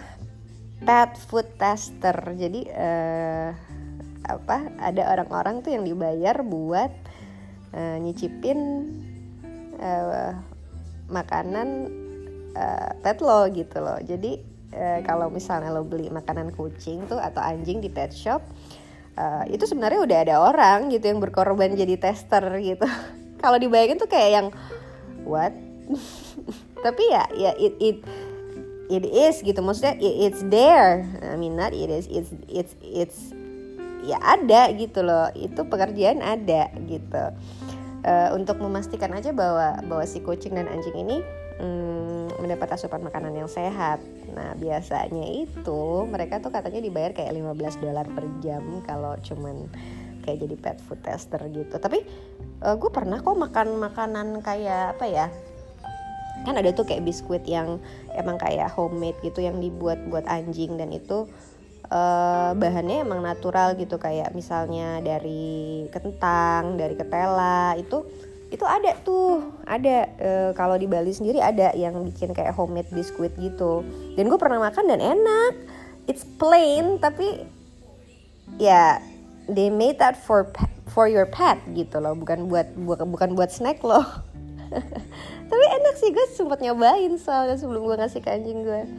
Pet 0.84 1.20
food 1.28 1.48
tester. 1.60 2.16
Jadi 2.34 2.72
uh, 2.72 3.52
apa? 4.24 4.72
Ada 4.80 5.12
orang-orang 5.14 5.60
tuh 5.60 5.76
yang 5.76 5.84
dibayar 5.84 6.40
buat 6.48 6.92
uh, 7.76 7.98
nyicipin 8.00 8.60
uh, 9.84 10.32
makanan 11.12 11.92
uh, 12.56 12.92
pet 13.04 13.20
lo 13.20 13.50
gitu 13.52 13.78
loh 13.84 14.00
jadi 14.00 14.53
uh, 14.74 15.00
kalau 15.06 15.30
misalnya 15.30 15.70
lo 15.70 15.86
beli 15.86 16.10
makanan 16.10 16.52
kucing 16.58 17.06
tuh 17.06 17.22
atau 17.22 17.40
anjing 17.40 17.80
di 17.80 17.88
pet 17.88 18.12
shop 18.12 18.42
uh, 19.18 19.44
itu 19.50 19.64
sebenarnya 19.66 20.00
udah 20.02 20.18
ada 20.26 20.36
orang 20.42 20.90
gitu 20.94 21.10
yang 21.10 21.20
berkorban 21.22 21.74
jadi 21.74 21.96
tester 21.98 22.44
gitu. 22.62 22.86
Kalau 23.42 23.58
dibayangin 23.60 24.00
tuh 24.00 24.10
kayak 24.10 24.30
yang 24.32 24.48
what? 25.28 25.54
Tapi 26.86 27.04
ya 27.12 27.24
ya 27.36 27.52
it 27.60 27.76
it 27.80 27.98
it 28.90 29.04
is 29.08 29.44
gitu. 29.44 29.60
Maksudnya 29.60 30.00
it, 30.00 30.32
it's 30.32 30.42
there. 30.48 31.04
I 31.22 31.36
mean 31.36 31.56
not 31.56 31.76
it 31.76 31.92
is 31.92 32.08
it's 32.08 32.32
it's 32.48 32.74
it's 32.82 33.20
ya 34.04 34.20
ada 34.20 34.72
gitu 34.76 35.04
loh. 35.04 35.30
Itu 35.36 35.68
pekerjaan 35.68 36.24
ada 36.24 36.72
gitu. 36.88 37.26
Uh, 38.04 38.36
untuk 38.36 38.60
memastikan 38.60 39.16
aja 39.16 39.32
bahwa 39.32 39.80
bahwa 39.88 40.04
si 40.04 40.20
kucing 40.20 40.60
dan 40.60 40.68
anjing 40.68 40.92
ini 40.92 41.24
hmm, 41.60 42.42
mendapat 42.42 42.78
asupan 42.78 43.04
makanan 43.06 43.34
yang 43.36 43.50
sehat. 43.50 44.02
Nah 44.34 44.58
biasanya 44.58 45.26
itu 45.30 46.08
mereka 46.10 46.42
tuh 46.42 46.50
katanya 46.50 46.82
dibayar 46.82 47.12
kayak 47.14 47.34
15 47.36 47.84
dolar 47.84 48.06
per 48.10 48.26
jam 48.42 48.64
kalau 48.86 49.14
cuman 49.22 49.70
kayak 50.24 50.48
jadi 50.48 50.56
pet 50.56 50.78
food 50.88 51.04
tester 51.04 51.42
gitu. 51.52 51.76
Tapi 51.78 52.02
uh, 52.64 52.76
gue 52.80 52.90
pernah 52.90 53.20
kok 53.20 53.36
makan 53.36 53.78
makanan 53.78 54.28
kayak 54.40 54.98
apa 54.98 55.06
ya? 55.06 55.28
Kan 56.44 56.60
ada 56.60 56.72
tuh 56.72 56.88
kayak 56.88 57.06
biskuit 57.06 57.44
yang 57.46 57.80
emang 58.16 58.40
kayak 58.40 58.72
homemade 58.74 59.20
gitu 59.22 59.44
yang 59.44 59.60
dibuat 59.60 60.00
buat 60.08 60.28
anjing 60.28 60.76
dan 60.76 60.92
itu 60.92 61.28
uh, 61.92 62.52
bahannya 62.56 63.04
emang 63.04 63.22
natural 63.22 63.76
gitu. 63.76 64.00
Kayak 64.00 64.32
misalnya 64.32 65.04
dari 65.04 65.88
kentang 65.92 66.80
dari 66.80 66.96
ketela 66.96 67.76
itu 67.80 68.08
itu 68.54 68.66
ada 68.70 68.94
tuh 69.02 69.42
ada. 69.66 70.06
Uh, 70.22 70.52
kalau 70.54 70.78
di 70.78 70.86
Bali 70.86 71.10
sendiri 71.10 71.42
ada 71.42 71.74
yang 71.74 71.98
bikin 72.06 72.38
kayak 72.38 72.54
homemade 72.54 72.94
biskuit 72.94 73.34
gitu. 73.42 73.82
Dan 74.14 74.30
gue 74.30 74.38
pernah 74.38 74.62
makan 74.62 74.94
dan 74.94 75.02
enak. 75.02 75.54
It's 76.06 76.22
plain 76.38 77.02
tapi 77.02 77.42
ya 78.62 79.02
they 79.50 79.74
made 79.74 79.98
that 79.98 80.14
for 80.14 80.54
for 80.94 81.10
your 81.10 81.26
pet 81.26 81.58
gitu 81.74 81.98
loh. 81.98 82.14
Bukan 82.14 82.46
buat 82.46 82.70
bukan 82.78 83.34
buat 83.34 83.50
snack 83.50 83.82
loh. 83.82 84.06
Tapi 85.54 85.66
enak 85.70 85.96
sih 86.02 86.10
gue 86.10 86.26
sempet 86.34 86.66
nyobain 86.66 87.14
soalnya 87.22 87.62
sebelum 87.62 87.86
gue 87.86 87.96
ngasih 88.02 88.22
ke 88.26 88.30
anjing 88.30 88.66
gue. 88.66 88.90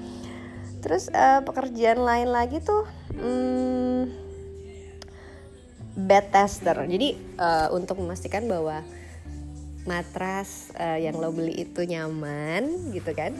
Terus 0.82 1.10
uh, 1.10 1.42
pekerjaan 1.42 1.98
lain 1.98 2.30
lagi 2.30 2.62
tuh 2.62 2.86
hmm, 3.10 4.06
bed 5.98 6.26
tester. 6.30 6.78
Jadi 6.78 7.18
uh, 7.38 7.74
untuk 7.74 7.98
memastikan 7.98 8.46
bahwa 8.46 8.86
matras 9.84 10.72
uh, 10.76 10.98
yang 10.98 11.16
lo 11.16 11.32
beli 11.32 11.64
itu 11.64 11.84
nyaman 11.84 12.92
gitu 12.92 13.12
kan? 13.12 13.32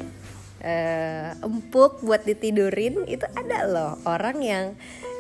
Uh, 0.65 1.37
empuk 1.45 2.01
buat 2.01 2.25
ditidurin 2.25 3.05
itu 3.05 3.29
ada 3.37 3.69
loh 3.69 4.01
orang 4.09 4.41
yang 4.41 4.67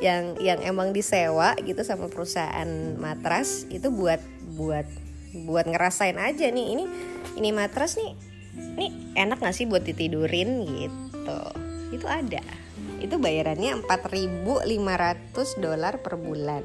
yang 0.00 0.40
yang 0.40 0.56
emang 0.64 0.96
disewa 0.96 1.52
gitu 1.60 1.84
sama 1.84 2.08
perusahaan 2.08 2.96
matras 2.96 3.68
itu 3.68 3.92
buat 3.92 4.24
buat 4.56 4.88
buat 5.44 5.68
ngerasain 5.68 6.16
aja 6.16 6.48
nih 6.48 6.66
ini 6.72 6.84
ini 7.36 7.48
matras 7.52 8.00
nih 8.00 8.16
ini 8.54 9.14
enak 9.18 9.42
gak 9.42 9.54
sih 9.54 9.66
buat 9.66 9.82
ditidurin 9.82 10.66
gitu. 10.66 11.40
Itu 11.94 12.06
ada. 12.06 12.42
Itu 13.02 13.20
bayarannya 13.20 13.84
4.500 13.86 15.62
dolar 15.62 16.00
per 16.00 16.14
bulan. 16.18 16.64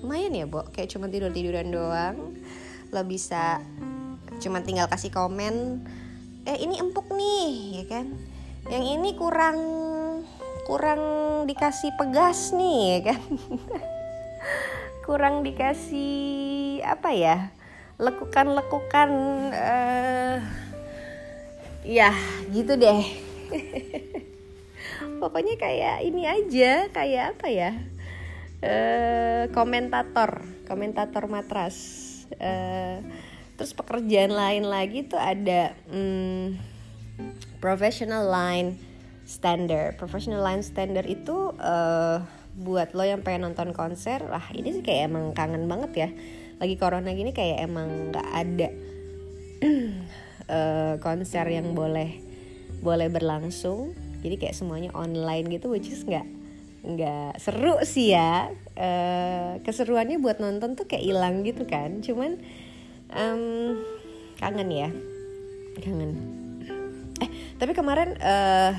Lumayan 0.00 0.32
ya 0.32 0.46
Bo? 0.48 0.64
Kayak 0.72 0.96
cuma 0.96 1.12
tidur 1.12 1.28
tiduran 1.32 1.68
doang 1.68 2.39
lo 2.90 3.02
bisa 3.06 3.62
cuma 4.42 4.64
tinggal 4.66 4.90
kasih 4.90 5.14
komen 5.14 5.84
eh 6.48 6.56
ini 6.58 6.80
empuk 6.80 7.12
nih 7.12 7.82
ya 7.82 7.84
kan? 7.86 8.06
Yang 8.68 8.84
ini 8.98 9.10
kurang 9.16 9.58
kurang 10.64 11.02
dikasih 11.46 11.94
pegas 11.98 12.54
nih 12.54 12.78
ya 12.98 13.00
kan? 13.12 13.20
Kurang 15.06 15.42
dikasih 15.42 16.78
apa 16.86 17.10
ya 17.10 17.50
lekukan-lekukan 17.98 19.10
uh, 19.50 20.38
ya 21.82 22.14
gitu 22.54 22.78
deh. 22.78 23.02
Pokoknya 25.20 25.58
kayak 25.58 26.06
ini 26.06 26.24
aja 26.24 26.88
kayak 26.94 27.36
apa 27.36 27.46
ya 27.50 27.70
uh, 28.64 29.44
komentator 29.52 30.44
komentator 30.64 31.26
matras 31.28 31.99
uh, 32.38 32.98
terus 33.58 33.72
pekerjaan 33.74 34.32
lain 34.32 34.64
lagi 34.64 35.04
tuh 35.04 35.20
ada 35.20 35.74
um, 35.90 36.56
professional 37.60 38.28
line 38.28 38.78
standard 39.30 39.94
professional 39.94 40.42
line 40.42 40.64
standard 40.64 41.06
itu 41.06 41.54
uh, 41.62 42.18
buat 42.60 42.92
lo 42.98 43.06
yang 43.06 43.22
pengen 43.22 43.50
nonton 43.50 43.70
konser 43.70 44.20
lah 44.26 44.42
ini 44.50 44.74
sih 44.74 44.82
kayak 44.82 45.08
emang 45.12 45.32
kangen 45.32 45.70
banget 45.70 45.92
ya. 45.94 46.08
Lagi 46.60 46.76
corona 46.76 47.14
gini 47.14 47.32
kayak 47.32 47.64
emang 47.64 48.12
nggak 48.12 48.28
ada 48.36 48.68
uh, 50.50 50.94
konser 51.06 51.46
yang 51.48 51.72
boleh 51.72 52.18
boleh 52.82 53.08
berlangsung. 53.08 53.94
Jadi 54.20 54.36
kayak 54.36 54.58
semuanya 54.58 54.92
online 54.92 55.48
gitu 55.48 55.72
which 55.72 55.88
is 55.88 56.04
nggak 56.04 56.26
nggak. 56.84 57.40
Seru 57.40 57.76
sih 57.84 58.12
ya. 58.16 58.48
Uh, 58.76 59.60
keseruannya 59.60 60.16
buat 60.22 60.40
nonton 60.40 60.76
tuh 60.76 60.88
kayak 60.88 61.04
hilang 61.04 61.44
gitu 61.44 61.68
kan. 61.68 62.00
Cuman 62.00 62.40
um, 63.12 63.76
kangen 64.40 64.70
ya. 64.72 64.88
Kangen. 65.80 66.12
Eh 67.20 67.30
tapi 67.60 67.72
kemarin 67.76 68.16
uh, 68.20 68.72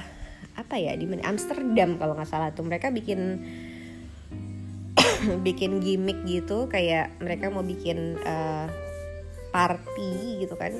apa 0.57 0.75
ya 0.77 0.97
di 0.97 1.05
Amsterdam 1.21 2.01
kalau 2.01 2.17
nggak 2.17 2.29
salah 2.29 2.49
tuh. 2.53 2.65
Mereka 2.65 2.89
bikin 2.89 3.21
bikin 5.45 5.81
gimmick 5.81 6.25
gitu. 6.25 6.65
Kayak 6.65 7.13
mereka 7.21 7.53
mau 7.53 7.61
bikin 7.61 8.17
uh, 8.25 8.65
party 9.53 10.41
gitu 10.41 10.57
kan. 10.57 10.73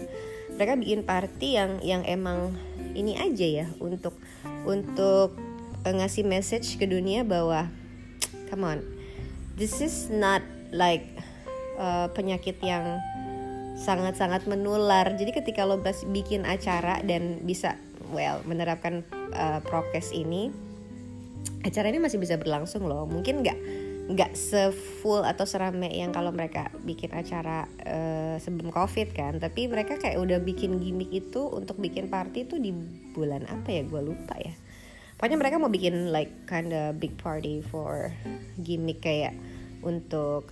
Mereka 0.58 0.74
bikin 0.82 1.02
party 1.06 1.48
yang 1.56 1.72
yang 1.86 2.02
emang 2.10 2.58
ini 2.98 3.16
aja 3.16 3.66
ya. 3.66 3.68
Untuk 3.78 4.18
untuk 4.66 5.51
ngasih 5.90 6.22
message 6.22 6.78
ke 6.78 6.86
dunia 6.86 7.26
bahwa 7.26 7.66
come 8.54 8.66
on 8.66 8.80
this 9.58 9.82
is 9.82 10.14
not 10.14 10.46
like 10.70 11.06
uh, 11.82 12.08
penyakit 12.14 12.58
yang 12.62 13.02
sangat-sangat 13.82 14.46
menular. 14.46 15.10
Jadi 15.18 15.34
ketika 15.34 15.66
lo 15.66 15.82
bikin 16.14 16.46
acara 16.46 17.02
dan 17.02 17.42
bisa 17.42 17.78
well 18.14 18.44
menerapkan 18.46 19.02
uh, 19.34 19.64
prokes 19.66 20.14
ini 20.14 20.54
acara 21.66 21.90
ini 21.90 21.98
masih 21.98 22.22
bisa 22.22 22.38
berlangsung 22.38 22.86
loh. 22.86 23.10
Mungkin 23.10 23.42
nggak 23.42 23.60
nggak 24.12 24.32
sefull 24.36 25.24
atau 25.24 25.48
serame 25.48 25.88
yang 25.88 26.12
kalau 26.12 26.36
mereka 26.36 26.68
bikin 26.84 27.16
acara 27.16 27.66
uh, 27.86 28.36
sebelum 28.38 28.70
covid 28.70 29.14
kan. 29.18 29.42
Tapi 29.42 29.66
mereka 29.66 29.98
kayak 29.98 30.22
udah 30.22 30.38
bikin 30.44 30.78
gimmick 30.78 31.10
itu 31.10 31.42
untuk 31.50 31.82
bikin 31.82 32.12
party 32.12 32.46
itu 32.46 32.62
di 32.62 32.76
bulan 33.14 33.50
apa 33.50 33.72
ya? 33.72 33.82
Gue 33.88 34.02
lupa 34.04 34.38
ya 34.38 34.54
pokoknya 35.22 35.38
mereka 35.38 35.62
mau 35.62 35.70
bikin 35.70 36.10
like 36.10 36.34
kinda 36.50 36.98
big 36.98 37.14
party 37.22 37.62
for 37.62 38.10
gimmick 38.58 39.06
kayak 39.06 39.38
untuk 39.86 40.50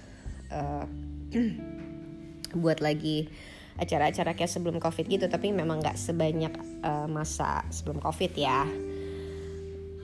uh, 0.53 0.85
buat 2.61 2.77
lagi 2.77 3.33
acara-acara 3.81 4.37
kayak 4.37 4.53
sebelum 4.53 4.77
covid 4.77 5.09
gitu. 5.09 5.25
Tapi 5.25 5.49
memang 5.49 5.81
nggak 5.81 5.97
sebanyak 5.97 6.53
uh, 6.85 7.09
masa 7.09 7.65
sebelum 7.73 7.97
covid 7.97 8.31
ya. 8.37 8.69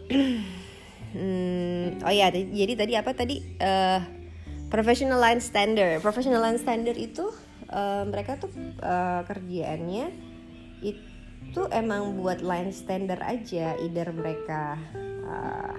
Hmm, 1.16 1.96
oh 2.04 2.12
ya 2.12 2.28
jadi 2.28 2.76
tadi 2.76 3.00
apa 3.00 3.16
tadi? 3.16 3.40
Uh, 3.56 4.04
professional 4.68 5.16
line 5.16 5.40
standard 5.40 6.04
professional 6.04 6.44
line 6.44 6.60
standard 6.60 7.00
itu 7.00 7.32
uh, 7.72 8.04
mereka 8.04 8.36
tuh 8.36 8.52
uh, 8.84 9.24
kerjaannya 9.24 10.12
itu 10.84 11.15
emang 11.76 12.16
buat 12.24 12.40
line 12.40 12.72
standard 12.72 13.20
aja 13.20 13.76
either 13.84 14.08
mereka 14.16 14.80
uh, 15.28 15.76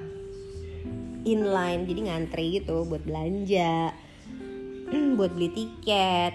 inline 1.24 1.88
jadi 1.88 2.00
ngantri 2.12 2.61
gitu 2.61 2.85
buat 2.85 3.02
belanja 3.02 3.90
buat 5.18 5.33
beli 5.35 5.50
tiket 5.50 6.35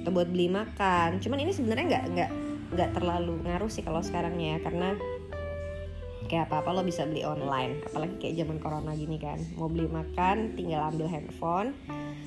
atau 0.00 0.10
buat 0.14 0.32
beli 0.32 0.48
makan. 0.48 1.20
Cuman 1.20 1.44
ini 1.44 1.52
sebenarnya 1.52 1.84
nggak 1.90 2.04
nggak 2.16 2.30
nggak 2.70 2.90
terlalu 2.96 3.36
ngaruh 3.44 3.68
sih 3.68 3.84
kalau 3.84 4.00
sekarang 4.00 4.38
ya 4.40 4.56
karena 4.62 4.96
kayak 6.30 6.48
apa 6.48 6.64
apa 6.64 6.70
lo 6.72 6.80
bisa 6.86 7.04
beli 7.04 7.26
online. 7.26 7.84
Apalagi 7.90 8.16
kayak 8.16 8.34
zaman 8.40 8.56
corona 8.62 8.96
gini 8.96 9.20
kan. 9.20 9.36
Mau 9.60 9.68
beli 9.68 9.90
makan 9.90 10.56
tinggal 10.56 10.88
ambil 10.88 11.10
handphone. 11.10 11.76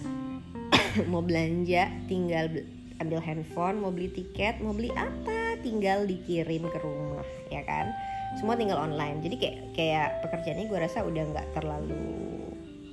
Mau 1.11 1.25
belanja 1.25 1.89
tinggal 2.05 2.61
ambil 3.01 3.17
handphone. 3.23 3.81
Mau 3.81 3.89
beli 3.89 4.13
tiket 4.13 4.61
mau 4.61 4.77
beli 4.77 4.93
apa 4.93 5.42
tinggal 5.63 6.04
dikirim 6.04 6.67
ke 6.67 6.80
rumah 6.84 7.26
ya 7.47 7.63
kan? 7.63 7.95
Semua 8.36 8.60
tinggal 8.60 8.82
online. 8.82 9.23
Jadi 9.23 9.36
kayak 9.39 9.58
kayak 9.73 10.10
pekerjaannya 10.26 10.65
gue 10.67 10.80
rasa 10.80 11.08
udah 11.08 11.23
nggak 11.32 11.47
terlalu 11.56 12.04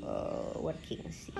uh, 0.06 0.54
working 0.62 1.02
sih. 1.10 1.34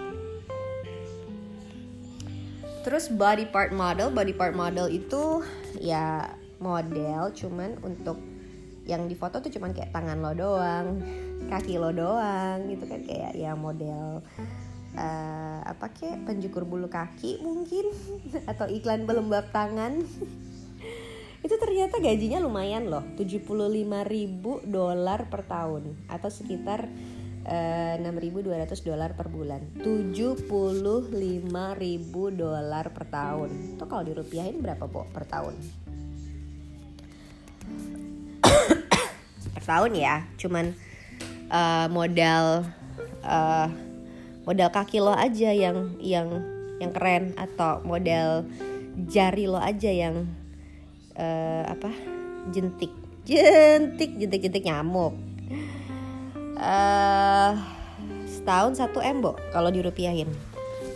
Terus 2.81 3.13
body 3.13 3.53
part 3.53 3.71
model 3.71 4.11
body 4.11 4.35
part 4.35 4.57
model 4.57 4.91
itu 4.91 5.45
ya 5.79 6.35
model 6.59 7.31
cuman 7.33 7.79
untuk 7.87 8.19
yang 8.89 9.07
di 9.07 9.15
foto 9.15 9.39
tuh 9.39 9.53
cuman 9.53 9.71
kayak 9.71 9.95
tangan 9.95 10.19
lo 10.19 10.33
doang 10.35 10.99
kaki 11.47 11.79
lo 11.79 11.95
doang 11.95 12.67
gitu 12.67 12.85
kan. 12.91 13.01
Kayak 13.07 13.33
ya 13.39 13.55
model 13.55 14.25
uh, 14.97 15.61
apa 15.63 15.93
kayak 15.93 16.25
pencukur 16.27 16.65
bulu 16.67 16.89
kaki 16.91 17.39
mungkin 17.45 17.93
atau 18.51 18.67
iklan 18.67 19.05
pelembab 19.07 19.47
tangan 19.55 20.03
itu 21.41 21.55
ternyata 21.57 21.97
gajinya 21.99 22.37
lumayan 22.45 22.93
loh 22.93 23.05
75 23.17 23.49
ribu 24.05 24.61
dolar 24.61 25.33
per 25.33 25.49
tahun 25.49 25.97
atau 26.05 26.29
sekitar 26.29 26.85
uh, 27.49 27.97
eh, 27.97 28.05
6.200 28.05 28.85
dolar 28.85 29.17
per 29.17 29.33
bulan. 29.33 29.65
75 29.81 30.45
ribu 31.81 32.23
dolar 32.29 32.87
per 32.93 33.05
tahun. 33.09 33.81
Itu 33.81 33.85
kalau 33.89 34.05
dirupiahin 34.05 34.61
berapa 34.61 34.85
po 34.85 35.09
per 35.09 35.25
tahun? 35.25 35.57
Per 39.51 39.63
tahun 39.65 39.93
ya 39.93 40.25
cuman 40.41 40.73
uh, 41.53 41.87
modal 41.93 42.65
uh, 43.25 43.69
modal 44.49 44.71
kaki 44.73 44.99
lo 45.05 45.13
aja 45.13 45.53
yang 45.53 46.01
yang 46.01 46.29
yang 46.81 46.91
keren 46.97 47.37
atau 47.37 47.85
modal 47.85 48.49
jari 49.05 49.45
lo 49.45 49.61
aja 49.61 49.93
yang 49.93 50.25
uh, 51.17 51.65
apa? 51.67 51.91
Jentik. 52.53 52.93
Jentik 53.25 54.19
jentik 54.19 54.41
jentik 54.43 54.65
nyamuk. 54.67 55.15
Uh, 56.61 57.57
setahun 58.29 58.77
satu 58.77 59.01
m 59.01 59.25
bo 59.25 59.39
kalau 59.51 59.73
dirupiahin. 59.73 60.29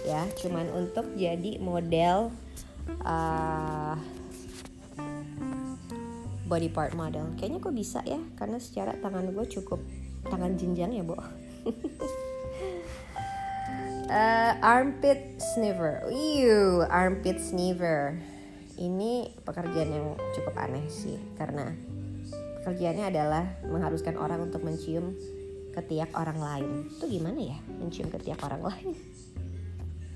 Ya 0.05 0.29
cuman 0.39 0.69
untuk 0.77 1.09
jadi 1.17 1.57
model 1.63 2.29
uh, 3.03 3.97
body 6.45 6.69
part 6.69 6.93
model. 6.93 7.33
Kayaknya 7.41 7.59
kok 7.65 7.75
bisa 7.75 8.01
ya 8.05 8.21
karena 8.37 8.61
secara 8.61 8.93
tangan 9.01 9.33
gue 9.33 9.47
cukup 9.49 9.81
tangan 10.29 10.57
jenjang 10.57 10.93
ya 10.97 11.05
bu 11.05 11.17
uh, 14.09 14.53
armpit 14.65 15.37
sniffer 15.41 16.09
Iu, 16.09 16.85
armpit 16.89 17.41
sniffer 17.41 18.17
ini 18.79 19.31
pekerjaan 19.43 19.91
yang 19.91 20.07
cukup 20.35 20.55
aneh 20.59 20.87
sih 20.91 21.19
karena 21.39 21.75
pekerjaannya 22.63 23.07
adalah 23.13 23.45
mengharuskan 23.67 24.17
orang 24.17 24.49
untuk 24.49 24.65
mencium 24.65 25.15
ketiak 25.75 26.11
orang 26.15 26.39
lain 26.39 26.71
itu 26.89 27.19
gimana 27.19 27.41
ya 27.55 27.59
mencium 27.79 28.09
ketiak 28.09 28.41
orang 28.43 28.63
lain 28.73 28.95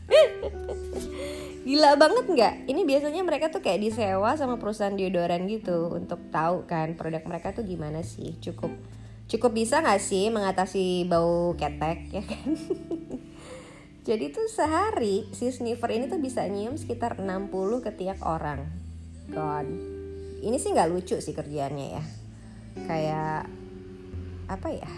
Gila 1.69 2.01
banget 2.01 2.25
nggak? 2.25 2.55
Ini 2.65 2.81
biasanya 2.89 3.21
mereka 3.21 3.53
tuh 3.53 3.61
kayak 3.61 3.85
disewa 3.85 4.33
sama 4.41 4.57
perusahaan 4.57 4.97
deodoran 4.97 5.45
gitu 5.45 5.93
untuk 5.93 6.33
tahu 6.33 6.65
kan 6.65 6.97
produk 6.97 7.21
mereka 7.29 7.53
tuh 7.53 7.61
gimana 7.61 8.01
sih. 8.01 8.41
Cukup 8.41 8.73
cukup 9.29 9.53
bisa 9.53 9.85
nggak 9.85 10.01
sih 10.01 10.33
mengatasi 10.33 11.05
bau 11.05 11.53
ketek 11.61 12.09
ya 12.09 12.25
kan? 12.25 12.49
Jadi 14.09 14.33
tuh 14.33 14.49
sehari 14.49 15.29
si 15.37 15.53
sniffer 15.53 15.93
ini 15.93 16.09
tuh 16.09 16.17
bisa 16.17 16.41
nyium 16.49 16.81
sekitar 16.81 17.21
60 17.21 17.53
ketiak 17.85 18.25
orang. 18.25 18.65
God. 19.29 19.69
Ini 20.41 20.57
sih 20.57 20.73
nggak 20.73 20.89
lucu 20.89 21.21
sih 21.21 21.37
kerjaannya 21.37 21.87
ya. 21.93 22.03
Kayak 22.89 23.53
apa 24.49 24.69
ya? 24.73 24.89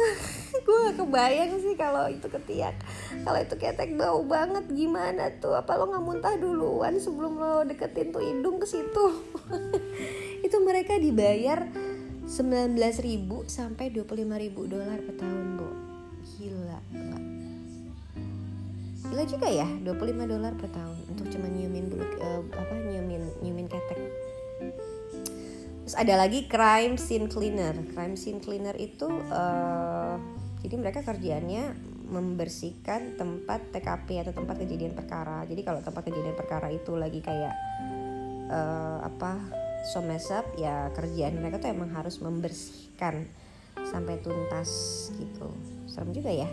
gue 0.66 0.76
gak 0.90 0.96
kebayang 0.98 1.52
sih 1.60 1.74
kalau 1.76 2.08
itu 2.08 2.24
ketiak 2.24 2.72
kalau 3.20 3.36
itu 3.36 3.54
ketek 3.60 3.92
bau 4.00 4.24
banget 4.24 4.64
gimana 4.72 5.28
tuh 5.40 5.52
apa 5.52 5.76
lo 5.76 5.92
nggak 5.92 6.04
muntah 6.04 6.34
duluan 6.40 6.96
sebelum 6.96 7.36
lo 7.36 7.68
deketin 7.68 8.08
tuh 8.08 8.24
hidung 8.24 8.56
ke 8.56 8.64
situ 8.64 9.06
itu 10.46 10.56
mereka 10.64 10.96
dibayar 10.96 11.68
19.000 12.24 12.80
sampai 13.44 13.92
25.000 13.92 14.72
dolar 14.72 14.98
per 15.04 15.14
tahun 15.20 15.46
bu 15.60 15.68
gila 16.38 16.80
enggak 16.96 17.39
gila 19.08 19.24
juga 19.24 19.48
ya 19.48 19.68
25 19.86 19.96
dolar 20.28 20.52
per 20.60 20.68
tahun 20.68 20.98
untuk 21.08 21.26
cuma 21.32 21.48
nyiumin 21.48 21.88
bulu 21.88 22.04
uh, 22.20 22.42
apa 22.52 22.74
nyiumin 22.84 23.22
nyiumin 23.40 23.68
ketek 23.70 23.98
Terus 25.90 26.06
ada 26.06 26.22
lagi 26.22 26.46
crime 26.46 26.94
scene 26.94 27.26
cleaner. 27.26 27.74
Crime 27.90 28.14
scene 28.14 28.38
cleaner 28.38 28.78
itu 28.78 29.10
uh, 29.10 30.14
jadi 30.62 30.78
mereka 30.78 31.02
kerjaannya 31.02 31.74
membersihkan 32.06 33.18
tempat 33.18 33.74
TKP 33.74 34.22
atau 34.22 34.30
tempat 34.30 34.62
kejadian 34.62 34.94
perkara. 34.94 35.42
Jadi 35.50 35.66
kalau 35.66 35.82
tempat 35.82 36.06
kejadian 36.06 36.38
perkara 36.38 36.70
itu 36.70 36.94
lagi 36.94 37.18
kayak 37.18 37.50
uh, 38.54 39.02
apa 39.02 39.42
up 40.38 40.46
ya 40.54 40.94
kerjaan 40.94 41.42
mereka 41.42 41.58
tuh 41.58 41.74
emang 41.74 41.90
harus 41.90 42.22
membersihkan 42.22 43.26
sampai 43.82 44.22
tuntas 44.22 44.70
gitu. 45.18 45.50
Serem 45.90 46.14
juga 46.14 46.30
ya. 46.30 46.46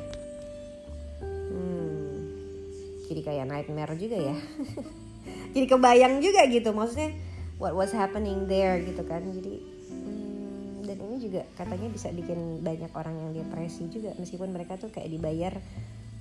Jadi 3.08 3.22
kayak 3.24 3.48
nightmare 3.48 3.96
juga 3.96 4.18
ya. 4.20 4.36
jadi 5.56 5.66
kebayang 5.68 6.20
juga 6.20 6.48
gitu 6.48 6.70
maksudnya 6.76 7.16
what 7.58 7.74
was 7.74 7.96
happening 7.96 8.46
there 8.46 8.80
gitu 8.84 9.02
kan. 9.08 9.24
Jadi 9.24 9.64
hmm, 9.92 10.86
dan 10.86 10.98
ini 11.00 11.18
juga 11.24 11.42
katanya 11.56 11.88
bisa 11.92 12.12
bikin 12.12 12.62
banyak 12.62 12.92
orang 12.94 13.16
yang 13.16 13.32
depresi 13.44 13.88
juga 13.88 14.12
meskipun 14.20 14.52
mereka 14.52 14.76
tuh 14.76 14.92
kayak 14.92 15.10
dibayar 15.12 15.54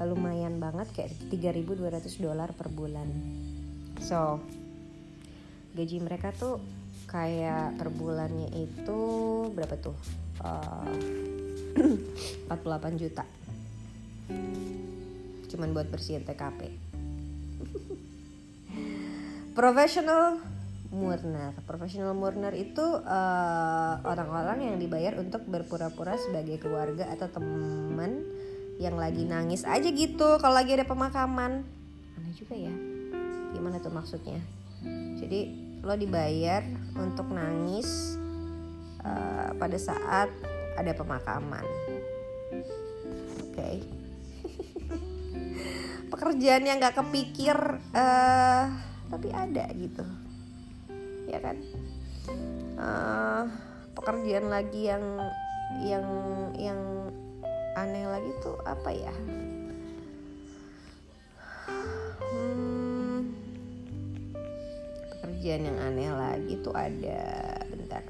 lumayan 0.05 0.61
banget 0.61 0.93
kayak 0.93 1.11
3.200 1.33 2.05
dolar 2.21 2.53
per 2.53 2.69
bulan. 2.69 3.09
So 4.01 4.41
gaji 5.77 6.01
mereka 6.01 6.33
tuh 6.33 6.61
kayak 7.09 7.77
per 7.77 7.89
bulannya 7.93 8.49
itu 8.55 9.01
berapa 9.53 9.77
tuh? 9.81 9.97
Uh, 10.37 10.85
eh, 11.81 11.97
48 12.53 13.01
juta 13.01 13.25
cuman 15.57 15.73
buat 15.73 15.89
bersihin 15.89 16.23
TKP 16.29 16.69
professional 19.59 20.39
Murner. 20.97 21.53
Profesional 21.67 22.15
Murner 22.15 22.55
itu 22.55 22.83
uh, 22.83 23.95
orang-orang 24.07 24.73
yang 24.73 24.77
dibayar 24.79 25.19
untuk 25.19 25.43
berpura-pura 25.45 26.15
sebagai 26.17 26.63
keluarga 26.63 27.11
atau 27.11 27.29
teman 27.29 28.23
yang 28.77 28.95
lagi 28.95 29.25
nangis 29.25 29.65
aja 29.65 29.89
gitu 29.89 30.39
kalau 30.39 30.55
lagi 30.57 30.77
ada 30.77 30.87
pemakaman. 30.87 31.65
Aneh 32.17 32.35
juga 32.37 32.55
ya. 32.57 32.73
Gimana 33.53 33.81
tuh 33.81 33.93
maksudnya? 33.93 34.41
Jadi 35.17 35.65
lo 35.85 35.95
dibayar 35.97 36.65
untuk 36.99 37.31
nangis 37.31 38.17
uh, 39.05 39.53
pada 39.57 39.79
saat 39.81 40.29
ada 40.77 40.93
pemakaman. 40.93 41.65
Oke. 42.53 43.57
Okay. 43.57 43.96
Pekerjaan 46.17 46.65
yang 46.65 46.81
gak 46.81 46.97
kepikir 46.97 47.77
uh, 47.93 48.63
tapi 49.13 49.29
ada 49.37 49.69
gitu. 49.77 50.01
Ya 51.29 51.45
kan? 51.45 51.61
Uh, 52.81 53.45
pekerjaan 53.93 54.49
lagi 54.49 54.89
yang 54.89 55.05
yang 55.85 56.07
yang 56.57 56.81
aneh 57.77 58.09
lagi 58.09 58.33
tuh 58.41 58.57
apa 58.65 58.91
ya? 58.97 59.15
Hmm, 62.33 63.37
pekerjaan 65.13 65.69
yang 65.69 65.79
aneh 65.85 66.11
lagi 66.17 66.55
tuh 66.65 66.73
ada 66.73 67.21
bentar. 67.69 68.05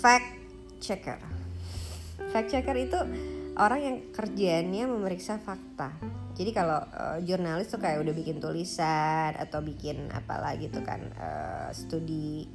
Fact 0.00 0.28
checker. 0.80 1.20
Fact 2.32 2.48
checker 2.48 2.76
itu 2.80 2.96
orang 3.58 3.80
yang 3.82 3.96
kerjanya 4.14 4.86
memeriksa 4.86 5.42
fakta. 5.42 5.90
Jadi 6.38 6.50
kalau 6.54 6.78
uh, 6.78 7.18
jurnalis 7.26 7.66
tuh 7.66 7.82
kayak 7.82 8.06
udah 8.06 8.14
bikin 8.14 8.38
tulisan 8.38 9.34
atau 9.34 9.58
bikin 9.58 10.06
apa 10.14 10.38
lagi 10.38 10.70
tuh 10.70 10.86
kan 10.86 11.02
uh, 11.18 11.68
studi 11.74 12.46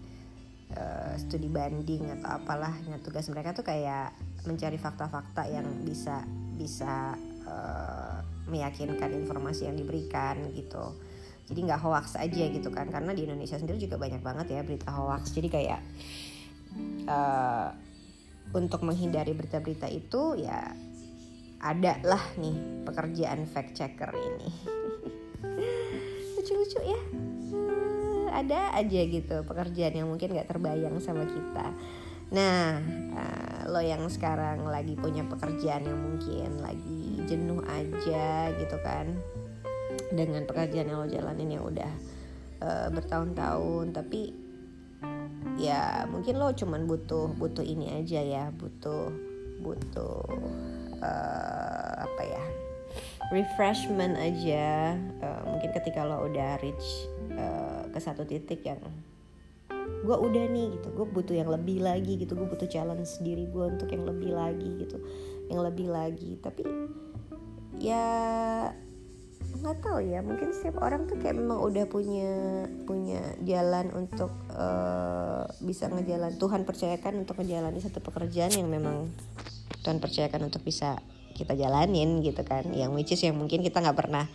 uh, 0.72 1.14
studi 1.20 1.52
banding 1.52 2.08
atau 2.20 2.40
apalah 2.40 2.72
nah 2.88 2.98
tugas 3.04 3.28
mereka 3.28 3.52
tuh 3.52 3.68
kayak 3.68 4.16
mencari 4.48 4.80
fakta-fakta 4.80 5.44
yang 5.52 5.68
bisa 5.84 6.24
bisa 6.56 7.20
uh, 7.44 8.24
meyakinkan 8.48 9.12
informasi 9.12 9.68
yang 9.68 9.76
diberikan 9.76 10.40
gitu. 10.56 10.96
Jadi 11.44 11.60
nggak 11.68 11.84
hoax 11.84 12.16
aja 12.16 12.48
gitu 12.48 12.72
kan 12.72 12.88
karena 12.88 13.12
di 13.12 13.28
Indonesia 13.28 13.60
sendiri 13.60 13.76
juga 13.76 14.00
banyak 14.00 14.24
banget 14.24 14.56
ya 14.56 14.64
berita 14.64 14.96
hoax. 14.96 15.36
Jadi 15.36 15.52
kayak 15.52 15.82
uh, 17.12 17.76
untuk 18.56 18.86
menghindari 18.88 19.36
berita-berita 19.36 19.92
itu 19.92 20.40
ya 20.40 20.72
ada 21.64 21.96
lah 22.04 22.20
nih 22.36 22.84
pekerjaan 22.84 23.48
fact 23.48 23.80
checker 23.80 24.12
ini. 24.12 24.52
Lucu-lucu 26.36 26.80
ya. 26.84 27.02
Uh, 27.56 28.28
ada 28.36 28.76
aja 28.76 29.02
gitu 29.08 29.48
pekerjaan 29.48 29.96
yang 29.96 30.12
mungkin 30.12 30.36
gak 30.36 30.52
terbayang 30.52 31.00
sama 31.00 31.24
kita. 31.24 31.72
Nah 32.36 32.84
uh, 33.16 33.60
lo 33.72 33.80
yang 33.80 34.04
sekarang 34.12 34.68
lagi 34.68 35.00
punya 35.00 35.24
pekerjaan 35.24 35.88
yang 35.88 36.00
mungkin 36.04 36.60
lagi 36.60 37.24
jenuh 37.32 37.64
aja 37.64 38.52
gitu 38.60 38.78
kan. 38.84 39.16
Dengan 40.12 40.44
pekerjaan 40.44 40.92
yang 40.92 41.00
lo 41.00 41.08
jalanin 41.08 41.56
yang 41.56 41.64
udah 41.64 41.92
uh, 42.60 42.88
bertahun-tahun 42.92 43.96
tapi 43.96 44.36
ya 45.56 46.04
mungkin 46.10 46.42
lo 46.42 46.52
cuman 46.52 46.90
butuh 46.90 47.30
butuh 47.38 47.62
ini 47.62 48.04
aja 48.04 48.20
ya 48.20 48.44
butuh 48.52 49.14
butuh 49.62 50.26
uh, 51.04 52.08
apa 52.08 52.22
ya? 52.24 52.44
Refreshment 53.36 54.16
aja 54.16 54.94
uh, 55.20 55.42
mungkin 55.50 55.74
ketika 55.74 56.06
lo 56.06 56.30
udah 56.30 56.62
reach 56.62 57.10
uh, 57.34 57.84
ke 57.90 58.00
satu 58.00 58.24
titik 58.30 58.62
yang 58.64 58.80
gue 60.04 60.18
udah 60.20 60.44
nih 60.52 60.68
gitu. 60.78 60.88
Gue 60.94 61.08
butuh 61.08 61.34
yang 61.34 61.50
lebih 61.50 61.82
lagi 61.82 62.20
gitu. 62.20 62.36
Gue 62.36 62.46
butuh 62.46 62.68
challenge 62.68 63.08
sendiri 63.08 63.48
gue 63.50 63.66
untuk 63.74 63.90
yang 63.90 64.04
lebih 64.06 64.36
lagi 64.36 64.70
gitu. 64.86 64.98
Yang 65.48 65.60
lebih 65.72 65.88
lagi. 65.90 66.32
Tapi 66.44 66.62
ya 67.80 68.06
nggak 69.64 69.78
tahu 69.80 70.00
ya. 70.04 70.20
Mungkin 70.20 70.52
setiap 70.52 70.84
orang 70.84 71.08
tuh 71.08 71.18
kayak 71.18 71.40
memang 71.40 71.58
udah 71.64 71.88
punya 71.88 72.68
punya 72.84 73.24
jalan 73.48 73.90
untuk 73.96 74.30
uh, 74.54 75.48
bisa 75.64 75.88
ngejalan. 75.90 76.36
Tuhan 76.36 76.68
percayakan 76.68 77.24
untuk 77.24 77.40
menjalani 77.40 77.80
satu 77.80 78.04
pekerjaan 78.04 78.54
yang 78.54 78.70
memang 78.70 79.10
Tuhan 79.84 80.00
percayakan 80.00 80.48
untuk 80.48 80.64
bisa 80.64 80.98
kita 81.36 81.54
jalanin 81.54 82.24
gitu 82.24 82.42
kan. 82.42 82.72
Yang 82.72 82.92
which 82.96 83.12
is 83.14 83.22
yang 83.22 83.36
mungkin 83.36 83.62
kita 83.62 83.84
nggak 83.84 83.98
pernah 83.98 84.26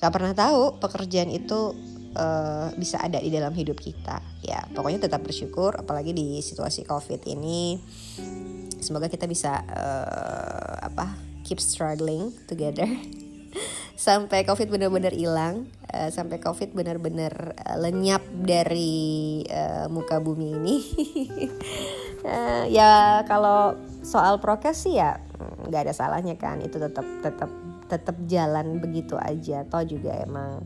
nggak 0.00 0.12
pernah 0.12 0.32
tahu 0.34 0.82
pekerjaan 0.82 1.30
itu 1.30 1.76
uh, 2.18 2.68
bisa 2.74 2.98
ada 2.98 3.20
di 3.20 3.30
dalam 3.30 3.52
hidup 3.52 3.78
kita. 3.78 4.18
Ya 4.42 4.64
pokoknya 4.72 5.06
tetap 5.06 5.22
bersyukur 5.22 5.76
apalagi 5.76 6.16
di 6.16 6.40
situasi 6.40 6.82
covid 6.88 7.22
ini. 7.28 7.78
Semoga 8.80 9.06
kita 9.06 9.28
bisa 9.28 9.60
uh, 9.64 10.76
apa 10.82 11.14
keep 11.44 11.60
struggling 11.60 12.32
together. 12.48 12.88
Sampai 13.94 14.42
covid 14.42 14.66
benar-benar 14.66 15.14
hilang 15.14 15.70
uh, 15.94 16.10
sampai 16.10 16.42
covid 16.42 16.74
benar-benar 16.74 17.54
uh, 17.54 17.78
lenyap 17.78 18.26
dari 18.26 19.40
uh, 19.46 19.86
muka 19.86 20.18
bumi 20.18 20.48
ini. 20.58 20.76
Uh, 22.26 22.66
ya 22.76 23.22
kalau 23.30 23.78
soal 24.04 24.38
prokes 24.38 24.84
sih 24.86 25.00
ya 25.00 25.18
mm, 25.18 25.72
nggak 25.72 25.90
ada 25.90 25.94
salahnya 25.96 26.36
kan. 26.38 26.60
Itu 26.60 26.78
tetap 26.78 27.04
tetap 27.24 27.50
tetap 27.88 28.16
jalan 28.28 28.78
begitu 28.78 29.16
aja. 29.18 29.64
Toh 29.66 29.82
juga 29.82 30.14
emang 30.20 30.62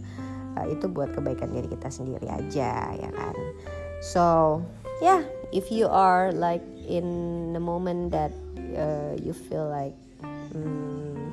uh, 0.58 0.66
itu 0.68 0.90
buat 0.90 1.14
kebaikan 1.14 1.54
diri 1.54 1.70
kita 1.70 1.88
sendiri 1.88 2.26
aja 2.28 2.92
ya 2.92 3.10
kan. 3.14 3.36
So 4.02 4.58
yeah 4.98 5.22
if 5.54 5.70
you 5.70 5.88
are 5.88 6.34
like 6.34 6.64
in 6.84 7.06
the 7.54 7.62
moment 7.62 8.12
that 8.12 8.34
uh, 8.76 9.16
you 9.20 9.32
feel 9.32 9.68
like 9.68 9.94
hmm, 10.52 11.32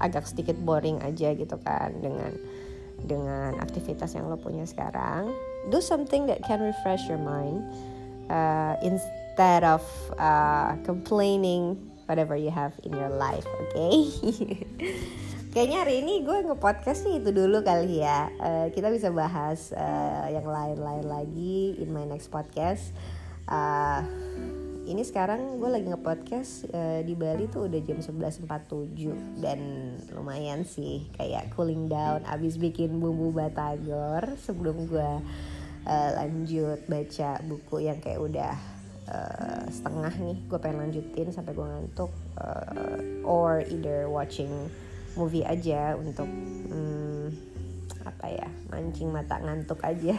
agak 0.00 0.26
sedikit 0.26 0.56
boring 0.62 0.98
aja 1.02 1.34
gitu 1.34 1.56
kan 1.62 1.94
dengan 2.00 2.32
dengan 3.00 3.56
aktivitas 3.64 4.12
yang 4.12 4.28
lo 4.28 4.36
punya 4.36 4.68
sekarang 4.68 5.32
do 5.72 5.80
something 5.80 6.28
that 6.28 6.44
can 6.44 6.60
refresh 6.60 7.00
your 7.08 7.20
mind 7.20 7.64
uh, 8.28 8.76
instead 9.40 9.64
of 9.64 9.80
uh, 10.20 10.76
complaining 10.84 11.72
whatever 12.04 12.36
you 12.36 12.52
have 12.52 12.76
in 12.84 12.92
your 12.92 13.08
life, 13.08 13.48
oke? 13.48 13.72
Okay? 13.72 13.96
Kayaknya 15.56 15.78
hari 15.80 15.94
ini 16.04 16.20
gue 16.28 16.44
nge-podcast 16.44 17.08
sih 17.08 17.24
itu 17.24 17.32
dulu 17.32 17.64
kali 17.64 18.04
ya. 18.04 18.28
Uh, 18.36 18.68
kita 18.68 18.92
bisa 18.92 19.08
bahas 19.08 19.72
uh, 19.72 20.28
yang 20.28 20.44
lain-lain 20.44 21.08
lagi 21.08 21.74
in 21.80 21.88
my 21.88 22.04
next 22.04 22.28
podcast. 22.28 22.92
Uh, 23.48 24.04
ini 24.84 25.00
sekarang 25.08 25.56
gue 25.56 25.72
lagi 25.72 25.88
nge-podcast 25.88 26.68
uh, 26.76 27.00
di 27.00 27.16
Bali 27.16 27.48
tuh 27.48 27.64
udah 27.64 27.80
jam 27.80 27.96
11.47 27.96 29.40
dan 29.40 29.58
lumayan 30.12 30.68
sih 30.68 31.08
kayak 31.16 31.48
cooling 31.56 31.88
down 31.88 32.22
abis 32.28 32.60
bikin 32.60 33.00
bumbu 33.00 33.32
batagor 33.32 34.36
sebelum 34.38 34.84
gue 34.86 35.10
uh, 35.88 36.10
lanjut 36.14 36.84
baca 36.86 37.40
buku 37.42 37.88
yang 37.88 37.98
kayak 37.98 38.20
udah 38.22 38.79
uh, 39.08 39.64
setengah 39.70 40.12
nih 40.20 40.38
gue 40.50 40.58
pengen 40.60 40.88
lanjutin 40.88 41.28
sampai 41.32 41.56
gue 41.56 41.64
ngantuk 41.64 42.12
uh, 42.36 43.00
or 43.24 43.64
either 43.70 44.10
watching 44.10 44.50
movie 45.14 45.46
aja 45.46 45.96
untuk 45.96 46.28
um, 46.72 47.32
apa 48.04 48.26
ya 48.28 48.48
mancing 48.68 49.12
mata 49.12 49.40
ngantuk 49.40 49.80
aja 49.84 50.16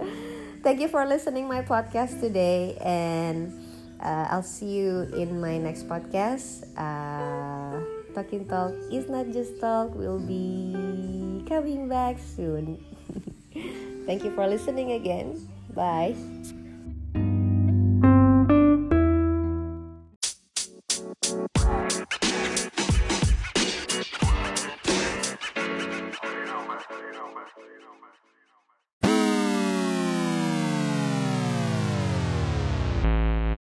thank 0.64 0.82
you 0.82 0.90
for 0.90 1.06
listening 1.06 1.46
my 1.46 1.62
podcast 1.62 2.18
today 2.18 2.74
and 2.82 3.54
uh, 4.00 4.26
I'll 4.30 4.46
see 4.46 4.78
you 4.78 5.10
in 5.14 5.40
my 5.40 5.58
next 5.58 5.88
podcast. 5.88 6.66
Uh, 6.78 7.82
Talking 8.14 8.46
Talk 8.46 8.74
is 8.90 9.08
not 9.08 9.30
just 9.30 9.60
talk, 9.60 9.94
we'll 9.94 10.18
be 10.18 10.74
coming 11.46 11.88
back 11.88 12.18
soon. 12.18 12.82
Thank 14.06 14.24
you 14.24 14.32
for 14.32 14.46
listening 14.46 14.92
again. 14.92 15.38
Bye. 15.74 16.16